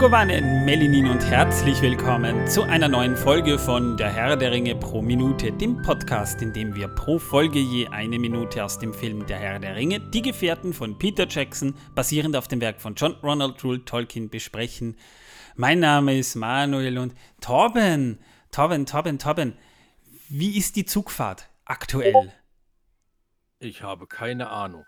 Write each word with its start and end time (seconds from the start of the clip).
Megovanen, 0.00 0.64
Melinin 0.64 1.10
und 1.10 1.20
herzlich 1.20 1.82
willkommen 1.82 2.46
zu 2.46 2.62
einer 2.62 2.88
neuen 2.88 3.18
Folge 3.18 3.58
von 3.58 3.98
Der 3.98 4.10
Herr 4.10 4.34
der 4.34 4.50
Ringe 4.50 4.74
pro 4.74 5.02
Minute, 5.02 5.52
dem 5.52 5.82
Podcast, 5.82 6.40
in 6.40 6.54
dem 6.54 6.74
wir 6.74 6.88
pro 6.88 7.18
Folge 7.18 7.58
je 7.58 7.86
eine 7.88 8.18
Minute 8.18 8.64
aus 8.64 8.78
dem 8.78 8.94
Film 8.94 9.26
Der 9.26 9.36
Herr 9.36 9.58
der 9.58 9.76
Ringe, 9.76 10.00
Die 10.00 10.22
Gefährten 10.22 10.72
von 10.72 10.98
Peter 10.98 11.28
Jackson, 11.28 11.74
basierend 11.94 12.34
auf 12.34 12.48
dem 12.48 12.62
Werk 12.62 12.80
von 12.80 12.94
John 12.94 13.12
Ronald 13.22 13.62
Rule 13.62 13.84
Tolkien, 13.84 14.30
besprechen. 14.30 14.96
Mein 15.54 15.80
Name 15.80 16.18
ist 16.18 16.34
Manuel 16.34 16.96
und 16.96 17.14
Torben, 17.42 18.20
Torben, 18.52 18.86
Torben, 18.86 19.18
Torben, 19.18 19.58
wie 20.30 20.56
ist 20.56 20.76
die 20.76 20.86
Zugfahrt 20.86 21.50
aktuell? 21.66 22.32
Ich 23.58 23.82
habe 23.82 24.06
keine 24.06 24.48
Ahnung. 24.48 24.86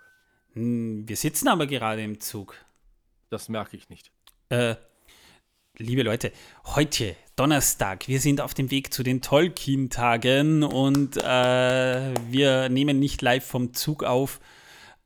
Hm, 0.55 1.07
wir 1.07 1.17
sitzen 1.19 1.49
aber 1.49 1.67
gerade 1.67 2.03
im 2.03 2.19
Zug. 2.19 2.57
Das 3.29 3.51
merke 3.51 3.77
ich 3.77 3.91
nicht. 3.91 4.11
Äh, 4.49 4.77
liebe 5.79 6.03
Leute, 6.03 6.33
heute, 6.65 7.17
Donnerstag, 7.35 8.07
wir 8.07 8.21
sind 8.21 8.43
auf 8.43 8.53
dem 8.53 8.71
Weg 8.71 8.93
zu 8.93 9.03
den 9.03 9.23
Tolkien-Tagen 9.23 10.63
und 10.63 11.17
äh, 11.17 12.15
wir 12.31 12.69
nehmen 12.69 12.99
nicht 12.99 13.23
live 13.23 13.45
vom 13.45 13.73
Zug 13.73 14.05
auf, 14.05 14.41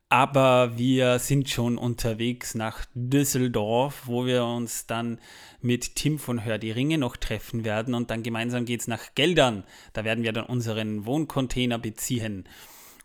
aber 0.08 0.76
wir 0.76 1.20
sind 1.20 1.48
schon 1.48 1.78
unterwegs 1.78 2.56
nach 2.56 2.84
Düsseldorf, 2.94 4.02
wo 4.06 4.26
wir 4.26 4.44
uns 4.44 4.86
dann 4.86 5.20
mit 5.60 5.94
Tim 5.94 6.18
von 6.18 6.44
Hör 6.44 6.58
die 6.58 6.72
Ringe 6.72 6.98
noch 6.98 7.16
treffen 7.16 7.64
werden 7.64 7.94
und 7.94 8.10
dann 8.10 8.24
gemeinsam 8.24 8.64
geht 8.64 8.80
es 8.80 8.88
nach 8.88 9.14
Geldern. 9.14 9.64
Da 9.92 10.04
werden 10.04 10.24
wir 10.24 10.32
dann 10.32 10.46
unseren 10.46 11.06
Wohncontainer 11.06 11.78
beziehen 11.78 12.44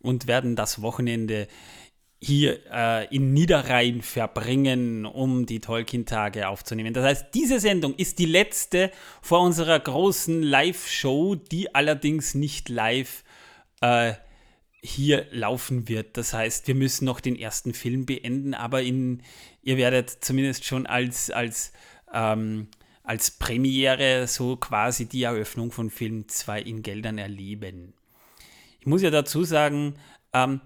und 0.02 0.26
werden 0.26 0.56
das 0.56 0.82
Wochenende 0.82 1.48
hier 2.24 2.60
äh, 2.72 3.14
in 3.14 3.34
Niederrhein 3.34 4.04
verbringen, 4.04 5.08
um 5.08 5.48
die 5.48 5.60
Tolkien-Tage 5.60 6.48
aufzunehmen. 6.48 6.94
Das 6.94 7.04
heißt, 7.04 7.26
diese 7.34 7.60
Sendung 7.60 7.96
ist 7.96 8.20
die 8.20 8.26
letzte 8.26 8.92
vor 9.24 9.42
unserer 9.42 9.80
großen 9.80 10.44
Live-Show, 10.44 11.34
die 11.36 11.74
allerdings 11.74 12.36
nicht 12.36 12.70
live 12.70 13.24
äh, 13.82 14.14
hier 14.84 15.26
laufen 15.32 15.88
wird. 15.88 16.16
Das 16.16 16.34
heißt, 16.34 16.68
wir 16.68 16.76
müssen 16.76 17.06
noch 17.06 17.22
den 17.22 17.36
ersten 17.36 17.74
Film 17.74 18.06
beenden, 18.06 18.54
aber 18.54 18.84
in, 18.84 19.24
ihr 19.64 19.78
werdet 19.78 20.10
zumindest 20.10 20.66
schon 20.66 20.86
als, 20.86 21.32
als, 21.32 21.72
ähm, 22.14 22.68
als 23.04 23.32
Premiere 23.32 24.28
so 24.28 24.58
quasi 24.58 25.08
die 25.08 25.24
Eröffnung 25.24 25.72
von 25.72 25.90
Film 25.90 26.28
2 26.28 26.62
in 26.62 26.84
Geldern 26.84 27.18
erleben. 27.18 27.94
Ich 28.80 28.86
muss 28.86 29.02
ja 29.02 29.10
dazu 29.10 29.44
sagen, 29.44 29.96
ähm, 30.34 30.62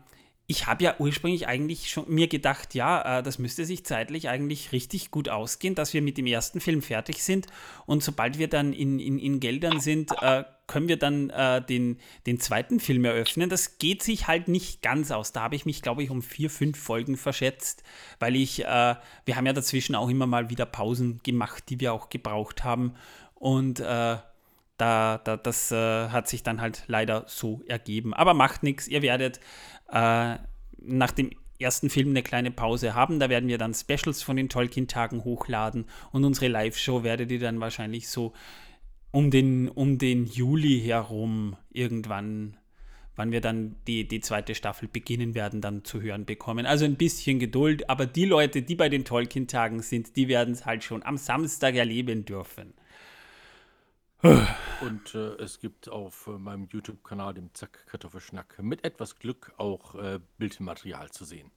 ich 0.47 0.67
habe 0.67 0.83
ja 0.83 0.95
ursprünglich 0.99 1.47
eigentlich 1.47 1.89
schon 1.89 2.05
mir 2.07 2.27
gedacht, 2.27 2.75
ja, 2.75 3.19
äh, 3.19 3.23
das 3.23 3.39
müsste 3.39 3.65
sich 3.65 3.83
zeitlich 3.83 4.29
eigentlich 4.29 4.71
richtig 4.71 5.09
gut 5.09 5.27
ausgehen, 5.27 5.73
dass 5.73 5.93
wir 5.93 6.01
mit 6.01 6.17
dem 6.17 6.27
ersten 6.27 6.59
Film 6.59 6.81
fertig 6.81 7.23
sind 7.23 7.47
und 7.85 8.03
sobald 8.03 8.37
wir 8.37 8.47
dann 8.47 8.71
in, 8.71 8.99
in, 8.99 9.17
in 9.17 9.39
Geldern 9.39 9.79
sind, 9.79 10.11
äh, 10.21 10.43
können 10.67 10.87
wir 10.87 10.97
dann 10.97 11.29
äh, 11.31 11.63
den, 11.63 11.99
den 12.27 12.39
zweiten 12.39 12.79
Film 12.79 13.05
eröffnen. 13.05 13.49
Das 13.49 13.77
geht 13.77 14.03
sich 14.03 14.27
halt 14.27 14.47
nicht 14.47 14.81
ganz 14.81 15.11
aus. 15.11 15.31
Da 15.31 15.41
habe 15.41 15.55
ich 15.55 15.65
mich, 15.65 15.81
glaube 15.83 16.03
ich, 16.03 16.09
um 16.09 16.23
vier, 16.23 16.49
fünf 16.49 16.79
Folgen 16.79 17.17
verschätzt, 17.17 17.83
weil 18.17 18.35
ich, 18.35 18.57
wir 18.57 19.35
haben 19.35 19.45
ja 19.45 19.53
dazwischen 19.53 19.93
auch 19.93 20.09
immer 20.09 20.25
mal 20.25 20.49
wieder 20.49 20.65
Pausen 20.65 21.19
gemacht, 21.21 21.65
die 21.69 21.79
wir 21.79 21.93
auch 21.93 22.09
gebraucht 22.09 22.63
haben 22.63 22.95
und 23.35 23.79
da, 24.77 25.19
da, 25.23 25.37
das 25.37 25.71
äh, 25.71 26.09
hat 26.09 26.27
sich 26.27 26.43
dann 26.43 26.61
halt 26.61 26.83
leider 26.87 27.23
so 27.27 27.61
ergeben. 27.67 28.13
Aber 28.13 28.33
macht 28.33 28.63
nichts, 28.63 28.87
ihr 28.87 29.01
werdet 29.01 29.39
äh, 29.91 30.35
nach 30.77 31.11
dem 31.11 31.31
ersten 31.59 31.89
Film 31.89 32.09
eine 32.09 32.23
kleine 32.23 32.51
Pause 32.51 32.95
haben. 32.95 33.19
Da 33.19 33.29
werden 33.29 33.47
wir 33.47 33.57
dann 33.57 33.73
Specials 33.73 34.21
von 34.21 34.35
den 34.35 34.49
Tolkien-Tagen 34.49 35.23
hochladen 35.23 35.85
und 36.11 36.23
unsere 36.23 36.47
Live-Show 36.47 37.03
werdet 37.03 37.31
ihr 37.31 37.39
dann 37.39 37.59
wahrscheinlich 37.59 38.09
so 38.09 38.33
um 39.11 39.31
den, 39.31 39.69
um 39.69 39.97
den 39.97 40.25
Juli 40.25 40.81
herum 40.81 41.55
irgendwann, 41.71 42.57
wann 43.15 43.31
wir 43.31 43.39
dann 43.39 43.77
die, 43.87 44.05
die 44.05 44.19
zweite 44.19 44.55
Staffel 44.55 44.89
beginnen 44.89 45.35
werden, 45.35 45.61
dann 45.61 45.85
zu 45.85 46.01
hören 46.01 46.25
bekommen. 46.25 46.65
Also 46.65 46.83
ein 46.83 46.97
bisschen 46.97 47.39
Geduld, 47.39 47.89
aber 47.89 48.05
die 48.05 48.25
Leute, 48.25 48.61
die 48.61 48.75
bei 48.75 48.89
den 48.89 49.05
Tolkien-Tagen 49.05 49.81
sind, 49.81 50.17
die 50.17 50.27
werden 50.27 50.53
es 50.53 50.65
halt 50.65 50.83
schon 50.83 51.01
am 51.03 51.15
Samstag 51.15 51.75
erleben 51.75 52.25
dürfen. 52.25 52.73
Und 54.81 55.15
äh, 55.15 55.41
es 55.41 55.59
gibt 55.59 55.89
auf 55.89 56.27
äh, 56.27 56.31
meinem 56.31 56.67
YouTube-Kanal, 56.71 57.33
dem 57.33 57.53
Zack 57.53 57.85
Kartoffelschnack, 57.87 58.61
mit 58.61 58.83
etwas 58.83 59.19
Glück 59.19 59.53
auch 59.57 59.95
äh, 59.95 60.19
Bildmaterial 60.37 61.09
zu 61.11 61.25
sehen. 61.25 61.51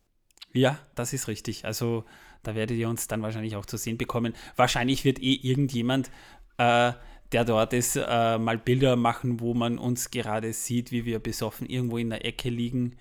Ja, 0.53 0.79
das 0.95 1.13
ist 1.13 1.29
richtig. 1.29 1.65
Also 1.65 2.05
da 2.43 2.55
werdet 2.55 2.77
ihr 2.77 2.89
uns 2.89 3.07
dann 3.07 3.23
wahrscheinlich 3.23 3.57
auch 3.57 3.67
zu 3.67 3.77
sehen 3.77 3.99
bekommen. 3.99 4.35
Wahrscheinlich 4.57 5.05
wird 5.05 5.21
eh 5.21 5.35
irgendjemand, 5.35 6.11
äh, 6.57 6.93
der 7.33 7.45
dort 7.45 7.73
ist, 7.73 7.97
äh, 7.97 8.39
mal 8.39 8.59
Bilder 8.59 8.97
machen, 8.97 9.41
wo 9.41 9.55
man 9.55 9.79
uns 9.79 10.11
gerade 10.11 10.53
sieht, 10.53 10.91
wie 10.91 11.05
wir 11.05 11.19
besoffen 11.19 11.69
irgendwo 11.69 11.99
in 11.99 12.11
der 12.11 12.25
Ecke 12.25 12.49
liegen. 12.49 12.97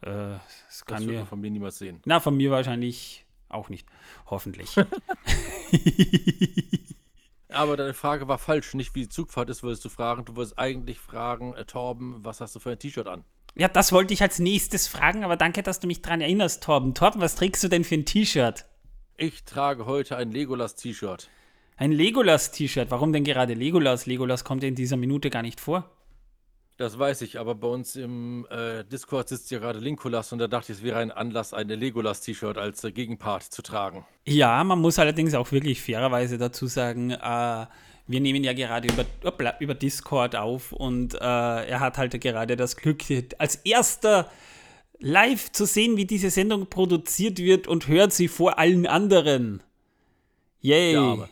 Äh, 0.00 0.38
das 0.68 0.84
kann 0.86 0.98
das 0.98 1.06
mir 1.06 1.26
von 1.26 1.40
mir 1.40 1.50
niemals 1.50 1.78
sehen. 1.78 2.00
Na, 2.06 2.20
von 2.20 2.36
mir 2.36 2.50
wahrscheinlich 2.50 3.26
auch 3.48 3.68
nicht. 3.68 3.86
Hoffentlich. 4.26 4.74
Aber 7.56 7.76
deine 7.76 7.94
Frage 7.94 8.28
war 8.28 8.38
falsch. 8.38 8.74
Nicht 8.74 8.94
wie 8.94 9.02
die 9.02 9.08
Zugfahrt 9.08 9.48
ist, 9.48 9.62
würdest 9.62 9.84
du 9.84 9.88
fragen. 9.88 10.24
Du 10.24 10.36
würdest 10.36 10.58
eigentlich 10.58 10.98
fragen, 10.98 11.54
äh, 11.54 11.64
Torben, 11.64 12.16
was 12.24 12.40
hast 12.40 12.54
du 12.54 12.60
für 12.60 12.70
ein 12.70 12.78
T-Shirt 12.78 13.06
an? 13.06 13.24
Ja, 13.54 13.68
das 13.68 13.92
wollte 13.92 14.12
ich 14.12 14.20
als 14.20 14.38
nächstes 14.38 14.86
fragen, 14.86 15.24
aber 15.24 15.36
danke, 15.36 15.62
dass 15.62 15.80
du 15.80 15.86
mich 15.86 16.02
daran 16.02 16.20
erinnerst, 16.20 16.62
Torben. 16.62 16.92
Torben, 16.92 17.22
was 17.22 17.36
trägst 17.36 17.64
du 17.64 17.68
denn 17.68 17.84
für 17.84 17.94
ein 17.94 18.04
T-Shirt? 18.04 18.66
Ich 19.16 19.44
trage 19.44 19.86
heute 19.86 20.18
ein 20.18 20.30
Legolas-T-Shirt. 20.30 21.30
Ein 21.78 21.92
Legolas-T-Shirt? 21.92 22.90
Warum 22.90 23.14
denn 23.14 23.24
gerade 23.24 23.54
Legolas? 23.54 24.04
Legolas 24.04 24.44
kommt 24.44 24.62
in 24.62 24.74
dieser 24.74 24.98
Minute 24.98 25.30
gar 25.30 25.40
nicht 25.40 25.58
vor. 25.58 25.90
Das 26.76 26.98
weiß 26.98 27.22
ich, 27.22 27.38
aber 27.40 27.54
bei 27.54 27.68
uns 27.68 27.96
im 27.96 28.46
äh, 28.50 28.84
Discord 28.84 29.30
sitzt 29.30 29.50
ja 29.50 29.58
gerade 29.58 29.78
Linkolas 29.78 30.32
und 30.32 30.40
da 30.40 30.46
dachte 30.46 30.72
ich, 30.72 30.78
es 30.78 30.84
wäre 30.84 30.98
ein 30.98 31.10
Anlass, 31.10 31.54
ein 31.54 31.68
Legolas-T-Shirt 31.68 32.58
als 32.58 32.84
äh, 32.84 32.92
Gegenpart 32.92 33.44
zu 33.44 33.62
tragen. 33.62 34.04
Ja, 34.26 34.62
man 34.62 34.80
muss 34.80 34.98
allerdings 34.98 35.32
auch 35.32 35.52
wirklich 35.52 35.80
fairerweise 35.80 36.36
dazu 36.36 36.66
sagen, 36.66 37.12
äh, 37.12 37.66
wir 38.08 38.20
nehmen 38.20 38.44
ja 38.44 38.52
gerade 38.52 38.88
über, 38.88 39.06
über 39.58 39.74
Discord 39.74 40.36
auf 40.36 40.72
und 40.72 41.14
äh, 41.14 41.18
er 41.18 41.80
hat 41.80 41.96
halt 41.96 42.20
gerade 42.20 42.56
das 42.56 42.76
Glück, 42.76 43.02
als 43.38 43.56
erster 43.56 44.30
live 44.98 45.50
zu 45.52 45.64
sehen, 45.64 45.96
wie 45.96 46.04
diese 46.04 46.28
Sendung 46.28 46.66
produziert 46.66 47.38
wird 47.38 47.68
und 47.68 47.88
hört 47.88 48.12
sie 48.12 48.28
vor 48.28 48.58
allen 48.58 48.86
anderen. 48.86 49.62
Yay. 50.60 50.92
Ja, 50.92 51.12
aber 51.12 51.28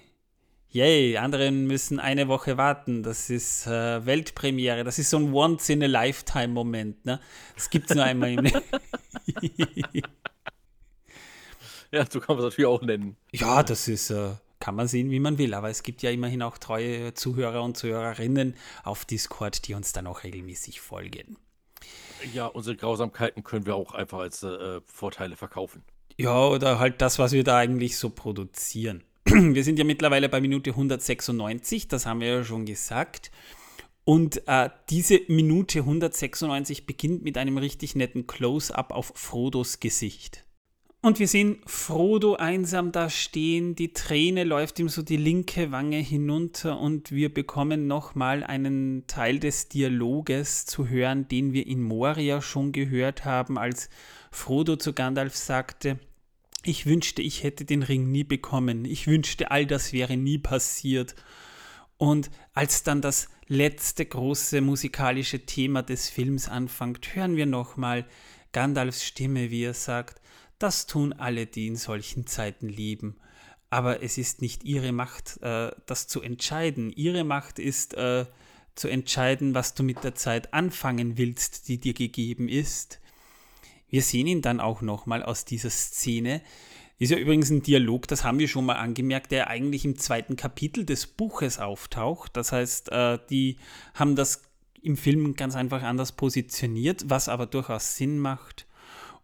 yay, 0.75 1.17
anderen 1.17 1.67
müssen 1.67 1.99
eine 2.01 2.29
Woche 2.29 2.57
warten. 2.57 3.03
Das 3.03 3.31
ist 3.31 3.67
äh, 3.67 4.05
Weltpremiere. 4.05 4.85
Das 4.85 4.99
ist 4.99 5.09
so 5.11 5.19
ein 5.19 5.33
Once-in-a-Lifetime-Moment. 5.33 7.05
Ne? 7.07 7.21
Das 7.55 7.71
gibt 7.71 7.91
es 7.91 7.97
nur 7.97 8.05
einmal 8.05 8.31
im 8.31 8.45
ja, 11.93 12.05
so 12.11 12.19
kann 12.21 12.37
man 12.37 12.45
es 12.45 12.51
natürlich 12.51 12.67
auch 12.67 12.83
nennen. 12.83 13.17
Ja, 13.31 13.63
das 13.63 13.87
ist, 13.87 14.11
äh, 14.11 14.33
kann 14.59 14.75
man 14.75 14.89
sehen, 14.89 15.11
wie 15.11 15.21
man 15.21 15.39
will. 15.39 15.55
Aber 15.55 15.71
es 15.71 15.85
gibt 15.85 16.03
ja 16.03 16.11
immerhin 16.11 16.43
auch 16.43 16.59
treue 16.59 17.15
Zuhörer 17.15 17.63
und 17.63 17.77
Zuhörerinnen 17.77 18.57
auf 18.83 19.05
Discord, 19.05 19.69
die 19.69 19.75
uns 19.75 19.93
dann 19.93 20.09
auch 20.09 20.25
regelmäßig 20.25 20.81
folgen. 20.81 21.37
Ja, 22.33 22.47
unsere 22.47 22.75
Grausamkeiten 22.75 23.45
können 23.45 23.67
wir 23.67 23.77
auch 23.77 23.93
einfach 23.93 24.19
als 24.19 24.43
äh, 24.43 24.81
Vorteile 24.85 25.37
verkaufen. 25.37 25.85
Ja, 26.17 26.47
oder 26.47 26.81
halt 26.81 27.01
das, 27.01 27.21
was 27.21 27.31
wir 27.33 27.45
da 27.45 27.59
eigentlich 27.59 27.97
so 27.97 28.11
produzieren. 28.11 29.05
Wir 29.35 29.65
sind 29.65 29.81
ja 29.81 29.85
mittlerweile 29.85 30.29
bei 30.29 30.41
Minute 30.41 30.71
196, 30.71 31.89
das 31.89 32.07
haben 32.07 32.21
wir 32.21 32.29
ja 32.29 32.45
schon 32.45 32.67
gesagt. 32.67 33.33
Und 34.05 34.47
äh, 34.47 34.71
diese 34.91 35.23
Minute 35.27 35.81
196 35.81 36.87
beginnt 36.87 37.25
mit 37.25 37.37
einem 37.37 37.59
richtig 37.59 37.97
netten 37.97 38.29
Close-up 38.29 38.93
auf 38.93 39.13
Frodos 39.17 39.81
Gesicht. 39.81 40.45
Und 41.01 41.19
wir 41.19 41.27
sehen 41.27 41.59
Frodo 41.67 42.37
einsam 42.37 42.93
da 42.93 43.11
stehen, 43.11 43.75
die 43.75 43.93
Träne 43.93 44.45
läuft 44.45 44.79
ihm 44.79 44.89
so 44.89 45.03
die 45.03 45.17
linke 45.17 45.73
Wange 45.73 45.99
hinunter 45.99 46.79
und 46.79 47.11
wir 47.11 47.35
bekommen 47.35 47.89
nochmal 47.89 48.45
einen 48.45 49.09
Teil 49.09 49.41
des 49.41 49.69
Dialoges 49.69 50.65
zu 50.65 50.89
hören, 50.89 51.27
den 51.27 51.53
wir 51.53 51.67
in 51.67 51.83
Moria 51.83 52.41
schon 52.41 52.71
gehört 52.71 53.25
haben, 53.25 53.59
als 53.59 53.91
Frodo 54.31 54.77
zu 54.77 54.93
Gandalf 54.93 55.35
sagte, 55.35 55.99
ich 56.65 56.87
wünschte, 56.87 57.23
ich 57.23 57.43
hätte 57.43 57.65
den 57.65 57.83
Ring 57.83 58.11
nie 58.11 58.25
bekommen. 58.25 58.85
Ich 58.85 59.07
wünschte, 59.07 59.51
all 59.51 59.67
das 59.67 59.93
wäre 59.93 60.17
nie 60.17 60.39
passiert. 60.39 61.15
Und 61.97 62.31
als 62.53 62.83
dann 62.83 63.01
das 63.01 63.29
letzte 63.47 64.05
große 64.05 64.61
musikalische 64.61 65.47
Thema 65.47 65.83
des 65.83 66.09
Films 66.09 66.49
anfängt, 66.49 67.15
hören 67.15 67.37
wir 67.37 67.47
nochmal 67.47 68.07
Gandalfs 68.53 69.05
Stimme, 69.05 69.51
wie 69.51 69.65
er 69.65 69.75
sagt, 69.75 70.21
das 70.59 70.87
tun 70.87 71.13
alle, 71.13 71.47
die 71.47 71.67
in 71.67 71.77
solchen 71.77 72.27
Zeiten 72.27 72.69
lieben. 72.69 73.17
Aber 73.71 74.03
es 74.03 74.19
ist 74.19 74.41
nicht 74.41 74.65
ihre 74.65 74.93
Macht, 74.93 75.43
äh, 75.43 75.73
das 75.87 76.07
zu 76.07 76.23
entscheiden. 76.23 76.93
Ihre 76.93 77.25
Macht 77.25 77.59
ist 77.59 77.95
äh, 77.95 78.27
zu 78.75 78.89
entscheiden, 78.89 79.55
was 79.55 79.75
du 79.75 79.83
mit 79.83 80.05
der 80.05 80.15
Zeit 80.15 80.55
anfangen 80.55 81.19
willst, 81.19 81.69
die 81.69 81.79
dir 81.79 81.95
gegeben 81.95 82.49
ist. 82.49 83.01
Wir 83.95 84.03
sehen 84.03 84.27
ihn 84.27 84.43
dann 84.43 84.59
auch 84.59 84.83
nochmal 84.83 85.23
aus 85.23 85.45
dieser 85.45 85.71
Szene, 85.71 86.43
Ist 86.99 87.13
ja 87.13 87.17
übrigens 87.17 87.51
ein 87.51 87.63
Dialog, 87.63 88.09
das 88.09 88.25
haben 88.25 88.41
wir 88.41 88.49
schon 88.49 88.67
mal 88.67 88.75
angemerkt, 88.75 89.31
der 89.31 89.47
eigentlich 89.47 89.85
im 89.85 89.97
zweiten 89.97 90.35
Kapitel 90.35 90.85
des 90.85 91.07
Buches 91.07 91.61
auftaucht. 91.61 92.37
Das 92.37 92.51
heißt, 92.51 92.91
äh, 92.91 93.21
die 93.31 93.57
haben 93.95 94.17
das 94.17 94.43
im 94.83 94.97
Film 94.97 95.37
ganz 95.37 95.55
einfach 95.55 95.85
anders 95.85 96.11
positioniert, 96.11 97.05
was 97.09 97.29
aber 97.29 97.47
durchaus 97.47 97.95
Sinn 97.95 98.19
macht. 98.19 98.67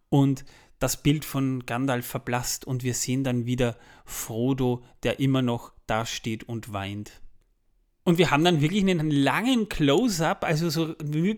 Und 0.09 0.45
das 0.79 1.03
Bild 1.03 1.25
von 1.25 1.67
Gandalf 1.67 2.07
verblasst 2.07 2.65
und 2.65 2.85
wir 2.85 2.95
sehen 2.95 3.25
dann 3.25 3.47
wieder 3.47 3.77
Frodo, 4.05 4.85
der 5.03 5.19
immer 5.19 5.43
noch 5.43 5.73
dasteht 5.89 6.45
und 6.45 6.73
weint. 6.73 7.21
Und 8.11 8.19
wir 8.19 8.33
haben 8.33 8.43
dann 8.43 8.61
wirklich 8.61 8.83
einen 8.83 9.13
langen 9.13 9.69
Close-up, 9.69 10.43
also 10.43 10.69
so, 10.69 10.95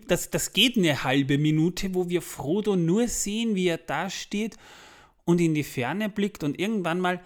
das, 0.08 0.30
das 0.30 0.54
geht 0.54 0.78
eine 0.78 1.04
halbe 1.04 1.36
Minute, 1.36 1.94
wo 1.94 2.08
wir 2.08 2.22
Frodo 2.22 2.76
nur 2.76 3.08
sehen, 3.08 3.54
wie 3.54 3.66
er 3.66 3.76
dasteht 3.76 4.56
und 5.26 5.42
in 5.42 5.52
die 5.52 5.64
Ferne 5.64 6.08
blickt 6.08 6.42
und 6.42 6.58
irgendwann 6.58 6.98
mal 6.98 7.20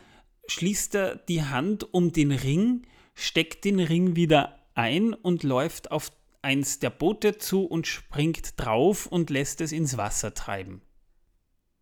schließt 0.48 0.96
er 0.96 1.14
die 1.14 1.44
Hand 1.44 1.94
um 1.94 2.10
den 2.10 2.32
Ring, 2.32 2.88
steckt 3.14 3.64
den 3.64 3.78
Ring 3.78 4.16
wieder 4.16 4.58
ein 4.74 5.14
und 5.14 5.44
läuft 5.44 5.92
auf 5.92 6.10
eins 6.42 6.80
der 6.80 6.90
Boote 6.90 7.38
zu 7.38 7.66
und 7.66 7.86
springt 7.86 8.54
drauf 8.56 9.06
und 9.06 9.30
lässt 9.30 9.60
es 9.60 9.70
ins 9.70 9.96
Wasser 9.96 10.34
treiben. 10.34 10.82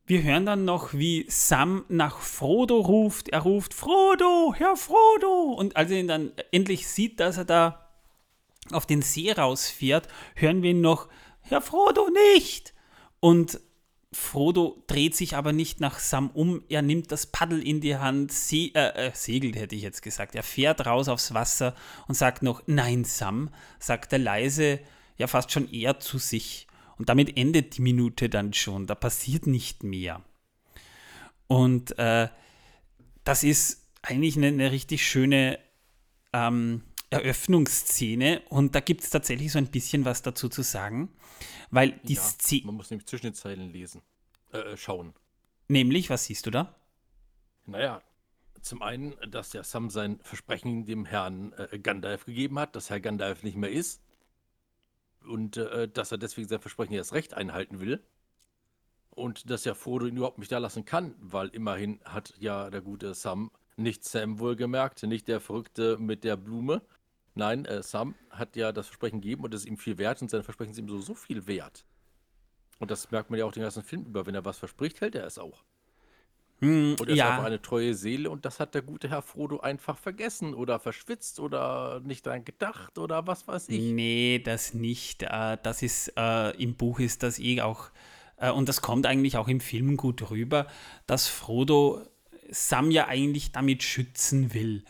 Wir 0.06 0.22
hören 0.22 0.44
dann 0.44 0.66
noch, 0.66 0.92
wie 0.92 1.24
Sam 1.30 1.86
nach 1.88 2.18
Frodo 2.18 2.78
ruft. 2.78 3.30
Er 3.30 3.40
ruft, 3.40 3.72
Frodo, 3.72 4.54
Herr 4.54 4.76
Frodo. 4.76 5.54
Und 5.54 5.76
als 5.76 5.90
er 5.90 6.00
ihn 6.00 6.08
dann 6.08 6.32
endlich 6.52 6.86
sieht, 6.88 7.20
dass 7.20 7.38
er 7.38 7.46
da 7.46 7.88
auf 8.70 8.84
den 8.84 9.00
See 9.00 9.32
rausfährt, 9.32 10.08
hören 10.34 10.62
wir 10.62 10.72
ihn 10.72 10.82
noch, 10.82 11.08
Herr 11.40 11.62
Frodo 11.62 12.10
nicht. 12.36 12.74
Und 13.20 13.60
Frodo 14.12 14.84
dreht 14.88 15.16
sich 15.16 15.36
aber 15.36 15.54
nicht 15.54 15.80
nach 15.80 15.98
Sam 15.98 16.28
um. 16.30 16.62
Er 16.68 16.82
nimmt 16.82 17.10
das 17.10 17.24
Paddel 17.24 17.66
in 17.66 17.80
die 17.80 17.96
Hand, 17.96 18.30
se 18.30 18.70
äh, 18.74 19.06
äh, 19.06 19.10
segelt 19.14 19.56
hätte 19.56 19.74
ich 19.74 19.82
jetzt 19.82 20.02
gesagt. 20.02 20.34
Er 20.34 20.42
fährt 20.42 20.84
raus 20.84 21.08
aufs 21.08 21.32
Wasser 21.32 21.74
und 22.08 22.14
sagt 22.14 22.42
noch, 22.42 22.62
nein, 22.66 23.04
Sam, 23.04 23.48
sagt 23.78 24.12
er 24.12 24.18
leise, 24.18 24.80
ja 25.16 25.26
fast 25.28 25.50
schon 25.50 25.70
eher 25.70 25.98
zu 25.98 26.18
sich. 26.18 26.66
Und 26.96 27.08
damit 27.08 27.36
endet 27.36 27.76
die 27.76 27.82
Minute 27.82 28.28
dann 28.28 28.52
schon. 28.52 28.86
Da 28.86 28.94
passiert 28.94 29.46
nicht 29.46 29.82
mehr. 29.82 30.22
Und 31.46 31.98
äh, 31.98 32.28
das 33.24 33.42
ist 33.42 33.88
eigentlich 34.02 34.36
eine, 34.36 34.48
eine 34.48 34.70
richtig 34.70 35.06
schöne 35.06 35.58
ähm, 36.32 36.82
Eröffnungsszene. 37.10 38.42
Und 38.48 38.74
da 38.74 38.80
gibt 38.80 39.02
es 39.02 39.10
tatsächlich 39.10 39.52
so 39.52 39.58
ein 39.58 39.66
bisschen 39.66 40.04
was 40.04 40.22
dazu 40.22 40.48
zu 40.48 40.62
sagen. 40.62 41.10
Weil 41.70 42.00
die 42.04 42.14
ja, 42.14 42.22
Szene. 42.22 42.66
Man 42.66 42.76
muss 42.76 42.90
nämlich 42.90 43.06
zwischen 43.06 43.26
den 43.26 43.34
Zeilen 43.34 43.72
lesen. 43.72 44.02
Äh, 44.52 44.58
äh, 44.58 44.76
schauen. 44.76 45.14
Nämlich, 45.68 46.10
was 46.10 46.26
siehst 46.26 46.46
du 46.46 46.50
da? 46.50 46.74
Naja, 47.66 48.02
zum 48.60 48.82
einen, 48.82 49.14
dass 49.30 49.50
der 49.50 49.64
Sam 49.64 49.90
sein 49.90 50.20
Versprechen 50.22 50.84
dem 50.84 51.06
Herrn 51.06 51.52
äh, 51.54 51.78
Gandalf 51.78 52.26
gegeben 52.26 52.58
hat, 52.58 52.76
dass 52.76 52.90
Herr 52.90 53.00
Gandalf 53.00 53.42
nicht 53.42 53.56
mehr 53.56 53.70
ist 53.70 54.03
und 55.24 55.56
äh, 55.56 55.88
dass 55.88 56.12
er 56.12 56.18
deswegen 56.18 56.48
sein 56.48 56.60
Versprechen 56.60 56.94
erst 56.94 57.12
recht 57.12 57.34
einhalten 57.34 57.80
will. 57.80 58.02
Und 59.10 59.48
dass 59.50 59.64
ja 59.64 59.74
Frodo 59.74 60.06
ihn 60.06 60.16
überhaupt 60.16 60.38
nicht 60.38 60.50
da 60.50 60.58
lassen 60.58 60.84
kann, 60.84 61.14
weil 61.20 61.48
immerhin 61.48 62.00
hat 62.04 62.34
ja 62.38 62.68
der 62.70 62.80
gute 62.80 63.14
Sam, 63.14 63.50
nicht 63.76 64.04
Sam 64.04 64.38
wohlgemerkt, 64.40 65.02
nicht 65.04 65.28
der 65.28 65.40
Verrückte 65.40 65.98
mit 65.98 66.24
der 66.24 66.36
Blume. 66.36 66.82
Nein, 67.34 67.64
äh, 67.64 67.82
Sam 67.82 68.14
hat 68.30 68.56
ja 68.56 68.72
das 68.72 68.86
Versprechen 68.86 69.20
gegeben 69.20 69.44
und 69.44 69.54
es 69.54 69.62
ist 69.62 69.66
ihm 69.66 69.76
viel 69.76 69.98
wert 69.98 70.22
und 70.22 70.30
sein 70.30 70.42
Versprechen 70.42 70.72
ist 70.72 70.78
ihm 70.78 70.88
so, 70.88 71.00
so 71.00 71.14
viel 71.14 71.46
wert. 71.46 71.84
Und 72.78 72.90
das 72.90 73.10
merkt 73.10 73.30
man 73.30 73.38
ja 73.38 73.44
auch 73.44 73.52
den 73.52 73.62
ganzen 73.62 73.82
Film 73.82 74.04
über. 74.04 74.26
Wenn 74.26 74.34
er 74.34 74.44
was 74.44 74.58
verspricht, 74.58 75.00
hält 75.00 75.14
er 75.14 75.26
es 75.26 75.38
auch. 75.38 75.64
Hm, 76.64 76.96
Und 76.98 77.08
er 77.08 77.14
ja. 77.14 77.24
ist 77.24 77.30
einfach 77.32 77.44
eine 77.44 77.62
treue 77.62 77.94
Seele 77.94 78.30
und 78.30 78.44
das 78.44 78.60
hat 78.60 78.74
der 78.74 78.82
gute 78.82 79.08
Herr 79.10 79.22
Frodo 79.22 79.60
einfach 79.60 79.98
vergessen 79.98 80.54
oder 80.54 80.78
verschwitzt 80.78 81.40
oder 81.40 82.00
nicht 82.04 82.26
dran 82.26 82.44
gedacht 82.44 82.98
oder 82.98 83.26
was 83.26 83.46
weiß 83.46 83.68
ich. 83.68 83.80
Nee, 83.80 84.40
das 84.44 84.74
nicht. 84.74 85.22
Äh, 85.22 85.58
Das 85.62 85.82
ist, 85.82 86.12
äh, 86.16 86.50
im 86.62 86.74
Buch 86.74 87.00
ist 87.00 87.22
das 87.22 87.38
eh 87.38 87.60
auch, 87.60 87.90
äh, 88.38 88.50
und 88.50 88.68
das 88.68 88.80
kommt 88.82 89.06
eigentlich 89.06 89.36
auch 89.36 89.48
im 89.48 89.60
Film 89.60 89.96
gut 89.96 90.30
rüber, 90.30 90.66
dass 91.06 91.28
Frodo 91.28 92.00
Sam 92.50 92.90
ja 92.90 93.08
eigentlich 93.08 93.52
damit 93.52 93.82
schützen 93.82 94.54
will. 94.54 94.84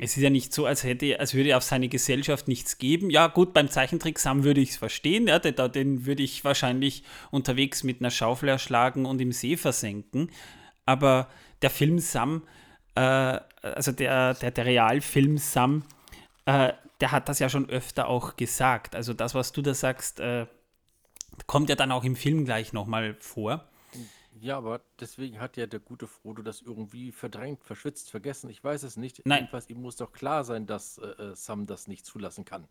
Es 0.00 0.16
ist 0.16 0.22
ja 0.22 0.30
nicht 0.30 0.52
so, 0.52 0.64
als 0.66 0.84
hätte, 0.84 1.18
als 1.18 1.34
würde 1.34 1.50
er 1.50 1.56
auf 1.56 1.64
seine 1.64 1.88
Gesellschaft 1.88 2.46
nichts 2.46 2.78
geben. 2.78 3.10
Ja, 3.10 3.26
gut, 3.26 3.52
beim 3.52 3.68
Zeichentrick 3.68 4.18
Sam 4.18 4.44
würde 4.44 4.60
ich 4.60 4.70
es 4.70 4.76
verstehen. 4.76 5.26
Ja, 5.26 5.38
den, 5.40 5.72
den 5.72 6.06
würde 6.06 6.22
ich 6.22 6.44
wahrscheinlich 6.44 7.02
unterwegs 7.30 7.82
mit 7.82 8.00
einer 8.00 8.10
Schaufel 8.10 8.48
erschlagen 8.48 9.06
und 9.06 9.20
im 9.20 9.32
See 9.32 9.56
versenken. 9.56 10.30
Aber 10.88 11.28
der 11.60 11.68
Film 11.68 11.98
Sam, 11.98 12.48
äh, 12.94 13.00
also 13.60 13.92
der, 13.92 14.32
der, 14.32 14.50
der 14.50 14.64
Realfilm 14.64 15.36
Sam, 15.36 15.84
äh, 16.46 16.72
der 17.00 17.12
hat 17.12 17.28
das 17.28 17.40
ja 17.40 17.50
schon 17.50 17.68
öfter 17.68 18.08
auch 18.08 18.36
gesagt. 18.36 18.96
Also 18.96 19.12
das, 19.12 19.34
was 19.34 19.52
du 19.52 19.60
da 19.60 19.74
sagst, 19.74 20.18
äh, 20.18 20.46
kommt 21.46 21.68
ja 21.68 21.76
dann 21.76 21.92
auch 21.92 22.04
im 22.04 22.16
Film 22.16 22.46
gleich 22.46 22.72
nochmal 22.72 23.16
vor. 23.20 23.68
Ja, 24.40 24.56
aber 24.56 24.80
deswegen 24.98 25.40
hat 25.40 25.58
ja 25.58 25.66
der 25.66 25.80
gute 25.80 26.06
Frodo 26.06 26.40
das 26.40 26.62
irgendwie 26.62 27.12
verdrängt, 27.12 27.62
verschwitzt, 27.64 28.10
vergessen. 28.10 28.48
Ich 28.48 28.64
weiß 28.64 28.82
es 28.84 28.96
nicht. 28.96 29.20
Nein. 29.26 29.40
Jedenfalls, 29.40 29.68
ihm 29.68 29.82
muss 29.82 29.96
doch 29.96 30.12
klar 30.12 30.44
sein, 30.44 30.64
dass 30.64 30.96
äh, 30.96 31.06
äh, 31.06 31.34
Sam 31.34 31.66
das 31.66 31.86
nicht 31.86 32.06
zulassen 32.06 32.46
kann. 32.46 32.66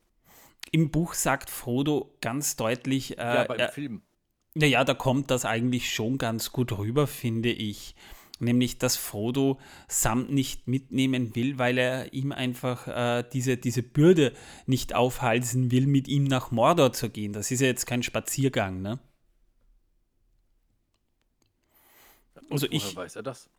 Im 0.71 0.89
Buch 0.89 1.13
sagt 1.13 1.51
Frodo 1.51 2.15
ganz 2.19 2.55
deutlich, 2.55 3.19
äh, 3.19 3.21
ja, 3.21 3.41
aber 3.41 3.55
im 3.55 3.61
er, 3.61 3.69
Film. 3.69 4.01
Naja, 4.59 4.83
da 4.83 4.93
kommt 4.95 5.29
das 5.29 5.45
eigentlich 5.45 5.93
schon 5.93 6.17
ganz 6.17 6.51
gut 6.51 6.71
rüber, 6.77 7.05
finde 7.05 7.51
ich. 7.51 7.95
Nämlich, 8.39 8.77
dass 8.77 8.97
Frodo 8.97 9.59
Sam 9.87 10.27
nicht 10.27 10.67
mitnehmen 10.67 11.35
will, 11.35 11.57
weil 11.57 11.77
er 11.77 12.13
ihm 12.13 12.31
einfach 12.31 12.87
äh, 12.87 13.23
diese, 13.33 13.57
diese 13.57 13.81
Bürde 13.83 14.33
nicht 14.67 14.93
aufhalsen 14.95 15.71
will, 15.71 15.87
mit 15.87 16.07
ihm 16.07 16.23
nach 16.23 16.51
Mordor 16.51 16.93
zu 16.93 17.09
gehen. 17.09 17.33
Das 17.33 17.49
ist 17.51 17.61
ja 17.61 17.67
jetzt 17.67 17.85
kein 17.87 18.03
Spaziergang, 18.03 18.81
ne? 18.81 18.99
Also 22.49 22.67
woher 22.67 22.75
ich- 22.75 22.95
weiß 22.95 23.15
er 23.15 23.23
das? 23.23 23.49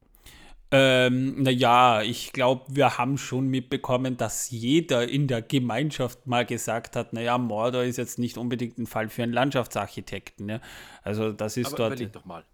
Ähm, 0.71 1.43
naja, 1.43 2.03
ich 2.03 2.33
glaube, 2.33 2.67
wir 2.69 2.99
haben 2.99 3.17
schon 3.17 3.49
mitbekommen, 3.49 4.17
dass 4.19 4.51
jeder 4.51 5.09
in 5.09 5.27
der 5.27 5.41
Gemeinschaft 5.41 6.27
mal 6.27 6.45
gesagt 6.45 6.95
hat, 6.95 7.15
naja, 7.15 7.39
Mordor 7.39 7.85
ist 7.85 7.97
jetzt 7.97 8.19
nicht 8.19 8.37
unbedingt 8.37 8.77
ein 8.79 8.87
Fall 8.87 9.09
für 9.09 9.23
einen 9.23 9.33
Landschaftsarchitekten. 9.33 10.45
Ne? 10.45 10.61
Also 11.03 11.33
das 11.33 11.57
ist 11.57 11.69
Aber 11.69 11.77
dort. 11.77 11.93
überleg 11.95 12.13
doch 12.13 12.25
mal. 12.27 12.45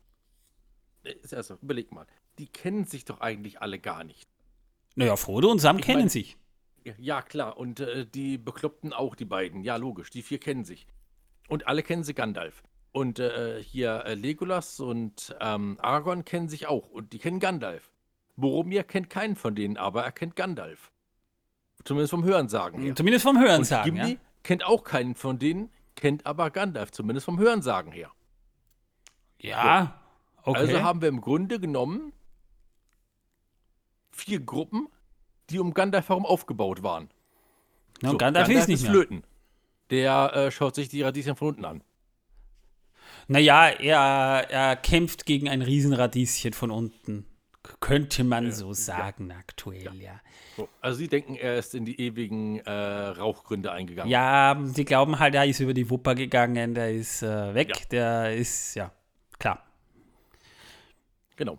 Äh, 1.05 1.15
Also, 1.35 1.57
überleg 1.61 1.91
mal. 1.93 2.07
Die 2.39 2.47
kennen 2.47 2.85
sich 2.85 3.05
doch 3.05 3.21
eigentlich 3.21 3.61
alle 3.61 3.79
gar 3.81 4.05
nicht. 4.05 4.29
Naja, 4.95 5.17
Frodo 5.17 5.51
und 5.51 5.59
Sam 5.59 5.79
Ich 5.79 5.85
kennen 5.85 6.01
mein- 6.03 6.09
sich. 6.09 6.37
Ja, 6.85 6.93
Ja, 6.99 7.23
klar. 7.23 7.57
Und 7.57 7.81
äh, 7.81 8.07
die 8.07 8.39
Bekloppten 8.39 8.93
auch, 8.93 9.17
die 9.17 9.25
beiden. 9.25 9.65
Ja, 9.65 9.77
logisch. 9.77 10.11
Die 10.11 10.23
vier 10.23 10.39
kennen 10.39 10.65
sich. 10.65 10.87
Und 11.49 11.67
alle 11.67 11.83
kennen 11.83 12.05
sie 12.05 12.15
Gandalf. 12.15 12.63
Und 12.93 13.19
äh, 13.19 13.61
hier 13.63 14.05
äh, 14.07 14.15
Legolas 14.15 14.79
und 14.79 15.35
ähm, 15.41 15.79
Aragorn 15.81 16.25
kennen 16.25 16.49
sich 16.49 16.69
auch. 16.69 16.89
Und 16.91 17.13
die 17.13 17.19
kennen 17.19 17.41
Gandalf. 17.41 17.91
Boromir 18.37 18.83
kennt 18.85 19.11
keinen 19.11 19.37
von 19.37 19.55
denen, 19.55 19.77
aber 19.77 20.05
er 20.05 20.13
kennt 20.13 20.37
Gandalf. 20.37 20.91
Zumindest 21.85 22.11
vom 22.11 22.25
Hörensagen 22.25 22.81
her. 22.83 22.95
Zumindest 22.97 23.25
vom 23.25 23.39
Hören 23.39 23.61
Und 23.61 23.85
Gimli 23.85 24.13
ja. 24.13 24.19
kennt 24.43 24.65
auch 24.65 24.85
keinen 24.85 25.15
von 25.15 25.39
denen, 25.39 25.71
kennt 25.95 26.25
aber 26.27 26.51
Gandalf. 26.51 26.91
Zumindest 26.93 27.27
vom 27.27 27.39
Hörensagen 27.39 27.93
her. 27.93 28.11
Ja, 29.39 30.01
okay. 30.43 30.59
Also 30.59 30.83
haben 30.83 31.03
wir 31.03 31.09
im 31.09 31.21
Grunde 31.21 31.61
genommen 31.61 32.13
vier 34.11 34.41
Gruppen, 34.41 34.89
die 35.51 35.59
um 35.59 35.75
Gandalf 35.75 36.09
herum 36.09 36.25
aufgebaut 36.25 36.83
waren. 36.83 37.11
Na, 38.01 38.13
So, 38.13 38.19
Gandalf 38.19 38.49
ist 38.49 38.69
nicht 38.69 38.83
mehr. 38.83 38.91
Flöten. 38.91 39.25
Der 39.91 40.33
äh, 40.35 40.51
schaut 40.51 40.75
sich 40.75 40.89
die 40.89 41.03
Radieschen 41.03 41.37
von 41.37 41.49
unten 41.49 41.65
an. 41.67 41.85
Naja, 43.29 43.69
er, 43.69 44.51
er 44.51 44.77
kämpft 44.77 45.27
gegen 45.27 45.49
ein 45.49 45.63
Riesenradieschen 45.63 46.53
von 46.55 46.71
unten. 46.71 47.27
Könnte 47.81 48.25
man 48.25 48.53
so 48.53 48.75
sagen, 48.75 49.33
aktuell, 49.33 49.95
ja. 49.95 50.21
So, 50.57 50.69
also 50.83 50.99
sie 50.99 51.09
denken, 51.09 51.35
er 51.35 51.57
ist 51.59 51.75
in 51.75 51.85
die 51.87 51.99
ewigen 51.99 52.59
äh, 52.61 52.71
Rauchgründe 52.71 53.73
eingegangen. 53.73 54.11
Ja, 54.11 54.61
sie 54.65 54.85
glauben 54.85 55.19
halt, 55.19 55.35
er 55.35 55.47
ist 55.47 55.61
über 55.61 55.73
die 55.73 55.89
Wupper 55.89 56.15
gegangen, 56.15 56.75
der 56.75 56.93
ist 56.93 57.23
äh, 57.23 57.55
weg, 57.55 57.71
Ja. 57.71 57.87
der 57.91 58.37
ist, 58.37 58.75
ja, 58.75 58.93
klar. 59.39 59.65
Genau. 61.37 61.59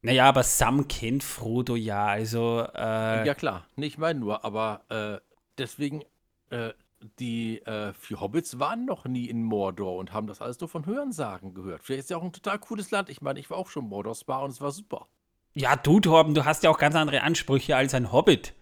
Naja, 0.00 0.28
aber 0.28 0.42
Sam 0.42 0.88
kennt 0.88 1.22
Frodo 1.22 1.76
ja, 1.76 2.06
also, 2.06 2.66
äh, 2.74 3.26
Ja 3.26 3.34
klar, 3.34 3.66
nicht 3.76 3.98
mein 3.98 4.18
nur, 4.18 4.44
aber 4.44 4.82
äh, 4.88 5.20
deswegen, 5.58 6.02
äh, 6.50 6.70
die 7.18 7.60
äh, 7.66 7.92
vier 7.92 8.20
Hobbits 8.20 8.58
waren 8.58 8.84
noch 8.86 9.04
nie 9.04 9.26
in 9.26 9.44
Mordor 9.44 9.96
und 9.98 10.12
haben 10.12 10.26
das 10.26 10.40
alles 10.40 10.58
nur 10.60 10.68
von 10.68 10.86
Hörensagen 10.86 11.52
gehört. 11.52 11.82
Vielleicht 11.84 12.04
ist 12.04 12.10
ja 12.10 12.16
auch 12.16 12.22
ein 12.22 12.32
total 12.32 12.58
cooles 12.58 12.90
Land. 12.90 13.10
Ich 13.10 13.20
meine, 13.20 13.38
ich 13.38 13.50
war 13.50 13.58
auch 13.58 13.68
schon 13.68 13.84
in 13.84 13.90
Mordor 13.90 14.14
Spa 14.14 14.38
und 14.38 14.50
es 14.50 14.60
war 14.60 14.70
super. 14.70 15.06
Ja, 15.54 15.76
du, 15.76 16.00
Torben, 16.00 16.34
du 16.34 16.44
hast 16.44 16.62
ja 16.62 16.70
auch 16.70 16.78
ganz 16.78 16.94
andere 16.94 17.22
Ansprüche 17.22 17.76
als 17.76 17.94
ein 17.94 18.12
Hobbit. 18.12 18.54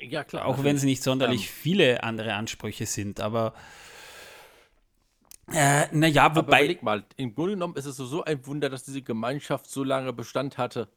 Ja 0.00 0.22
klar. 0.24 0.46
Auch 0.46 0.62
wenn 0.62 0.76
es 0.76 0.84
nicht 0.84 1.02
sonderlich 1.02 1.42
Ähm. 1.42 1.52
viele 1.52 2.02
andere 2.04 2.34
Ansprüche 2.34 2.86
sind, 2.86 3.20
aber 3.20 3.54
äh, 5.52 5.86
naja, 5.92 6.24
Aber 6.24 6.42
wobei, 6.42 6.60
überleg 6.60 6.82
mal, 6.82 7.04
im 7.16 7.34
Grunde 7.34 7.52
genommen 7.54 7.74
ist 7.76 7.86
es 7.86 7.96
so, 7.96 8.22
ein 8.24 8.46
Wunder, 8.46 8.68
dass 8.68 8.84
diese 8.84 9.02
Gemeinschaft 9.02 9.68
so 9.70 9.82
lange 9.82 10.12
Bestand 10.12 10.58
hatte. 10.58 10.88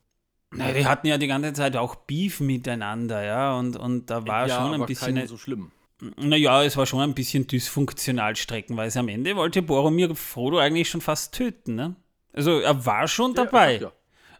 Na, 0.51 0.71
die 0.73 0.85
hatten 0.85 1.07
ja 1.07 1.17
die 1.17 1.27
ganze 1.27 1.53
Zeit 1.53 1.77
auch 1.77 1.95
Beef 1.95 2.41
miteinander, 2.41 3.23
ja, 3.23 3.57
und, 3.57 3.77
und 3.77 4.09
da 4.09 4.27
war 4.27 4.47
ja, 4.47 4.57
schon 4.57 4.67
ein 4.67 4.73
aber 4.75 4.85
bisschen. 4.85 5.25
so 5.25 5.37
schlimm. 5.37 5.71
Naja, 6.17 6.63
es 6.63 6.75
war 6.75 6.85
schon 6.85 6.99
ein 6.99 7.13
bisschen 7.13 7.47
dysfunktional 7.47 8.35
streckenweise. 8.35 8.99
Am 8.99 9.07
Ende 9.07 9.35
wollte 9.35 9.61
Boromir 9.61 10.13
Frodo 10.15 10.57
eigentlich 10.57 10.89
schon 10.89 10.99
fast 10.99 11.33
töten, 11.33 11.75
ne? 11.75 11.95
Also 12.33 12.59
er 12.59 12.85
war 12.85 13.07
schon 13.07 13.33
dabei. 13.33 13.77
ja. 13.77 13.91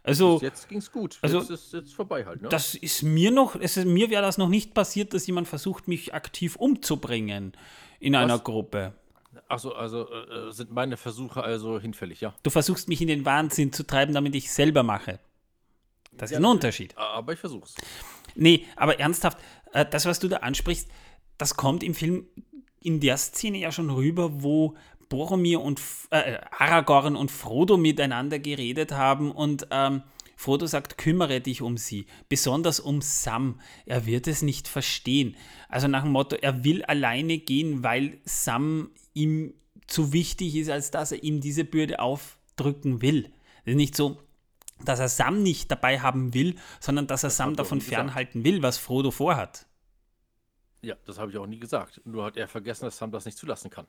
Also 0.04 0.40
Jetzt 0.42 0.68
ging's 0.68 0.90
gut. 0.90 1.18
also- 1.22 1.38
jetzt 1.40 1.50
ist 1.50 1.72
jetzt 1.72 1.94
vorbei 1.94 2.24
halt, 2.26 2.42
ne? 2.42 2.48
das 2.48 2.74
ist 2.74 3.02
mir 3.02 3.30
noch, 3.30 3.54
es 3.54 3.76
ist, 3.76 3.86
mir 3.86 4.10
wäre 4.10 4.22
das 4.22 4.36
noch 4.36 4.48
nicht 4.48 4.74
passiert, 4.74 5.14
dass 5.14 5.26
jemand 5.26 5.46
versucht, 5.46 5.86
mich 5.86 6.12
aktiv 6.12 6.56
umzubringen 6.56 7.52
in 8.00 8.16
einer 8.16 8.38
Gruppe. 8.40 8.94
Achso, 9.48 9.70
also 9.72 10.08
äh, 10.10 10.48
äh, 10.48 10.52
sind 10.52 10.72
meine 10.72 10.96
Versuche 10.96 11.42
also 11.42 11.78
hinfällig, 11.78 12.20
ja. 12.20 12.34
Du 12.42 12.50
versuchst 12.50 12.88
mich 12.88 13.00
in 13.00 13.08
den 13.08 13.24
Wahnsinn 13.24 13.72
zu 13.72 13.84
treiben, 13.86 14.12
damit 14.12 14.34
ich 14.34 14.50
selber 14.52 14.82
mache. 14.82 15.20
Das 16.12 16.30
ist 16.30 16.34
Ja, 16.34 16.40
ein 16.40 16.44
Unterschied. 16.44 16.96
Aber 16.98 17.32
ich 17.32 17.38
versuch's. 17.38 17.74
Nee, 18.34 18.66
aber 18.76 18.98
ernsthaft, 18.98 19.38
äh, 19.72 19.86
das, 19.88 20.04
was 20.04 20.18
du 20.18 20.28
da 20.28 20.38
ansprichst, 20.38 20.88
das 21.38 21.56
kommt 21.56 21.82
im 21.82 21.94
Film 21.94 22.26
in 22.80 23.00
der 23.00 23.16
Szene 23.16 23.58
ja 23.58 23.70
schon 23.72 23.88
rüber, 23.90 24.42
wo 24.42 24.74
Boromir 25.12 25.60
und 25.60 25.78
äh, 26.08 26.38
Aragorn 26.50 27.16
und 27.16 27.30
Frodo 27.30 27.76
miteinander 27.76 28.38
geredet 28.38 28.92
haben 28.92 29.30
und 29.30 29.66
ähm, 29.70 30.02
Frodo 30.36 30.66
sagt, 30.66 30.96
kümmere 30.96 31.42
dich 31.42 31.60
um 31.60 31.76
sie, 31.76 32.06
besonders 32.30 32.80
um 32.80 33.02
Sam. 33.02 33.60
Er 33.84 34.06
wird 34.06 34.26
es 34.26 34.40
nicht 34.40 34.68
verstehen. 34.68 35.36
Also 35.68 35.86
nach 35.86 36.04
dem 36.04 36.12
Motto, 36.12 36.36
er 36.36 36.64
will 36.64 36.82
alleine 36.84 37.36
gehen, 37.36 37.82
weil 37.82 38.20
Sam 38.24 38.90
ihm 39.12 39.52
zu 39.86 40.14
wichtig 40.14 40.56
ist, 40.56 40.70
als 40.70 40.90
dass 40.90 41.12
er 41.12 41.22
ihm 41.22 41.42
diese 41.42 41.64
Bürde 41.66 42.00
aufdrücken 42.00 43.02
will. 43.02 43.30
Es 43.64 43.72
ist 43.72 43.76
nicht 43.76 43.94
so, 43.94 44.18
dass 44.82 44.98
er 44.98 45.10
Sam 45.10 45.42
nicht 45.42 45.70
dabei 45.70 46.00
haben 46.00 46.32
will, 46.32 46.54
sondern 46.80 47.06
dass 47.06 47.22
er 47.22 47.28
Sam 47.28 47.50
er 47.50 47.52
auch 47.52 47.56
davon 47.58 47.82
fernhalten 47.82 48.44
will, 48.44 48.62
was 48.62 48.78
Frodo 48.78 49.10
vorhat. 49.10 49.66
Ja, 50.80 50.96
das 51.04 51.18
habe 51.18 51.30
ich 51.30 51.36
auch 51.36 51.46
nie 51.46 51.60
gesagt. 51.60 52.00
Nur 52.06 52.24
hat 52.24 52.38
er 52.38 52.48
vergessen, 52.48 52.86
dass 52.86 52.96
Sam 52.96 53.12
das 53.12 53.26
nicht 53.26 53.36
zulassen 53.36 53.68
kann. 53.70 53.86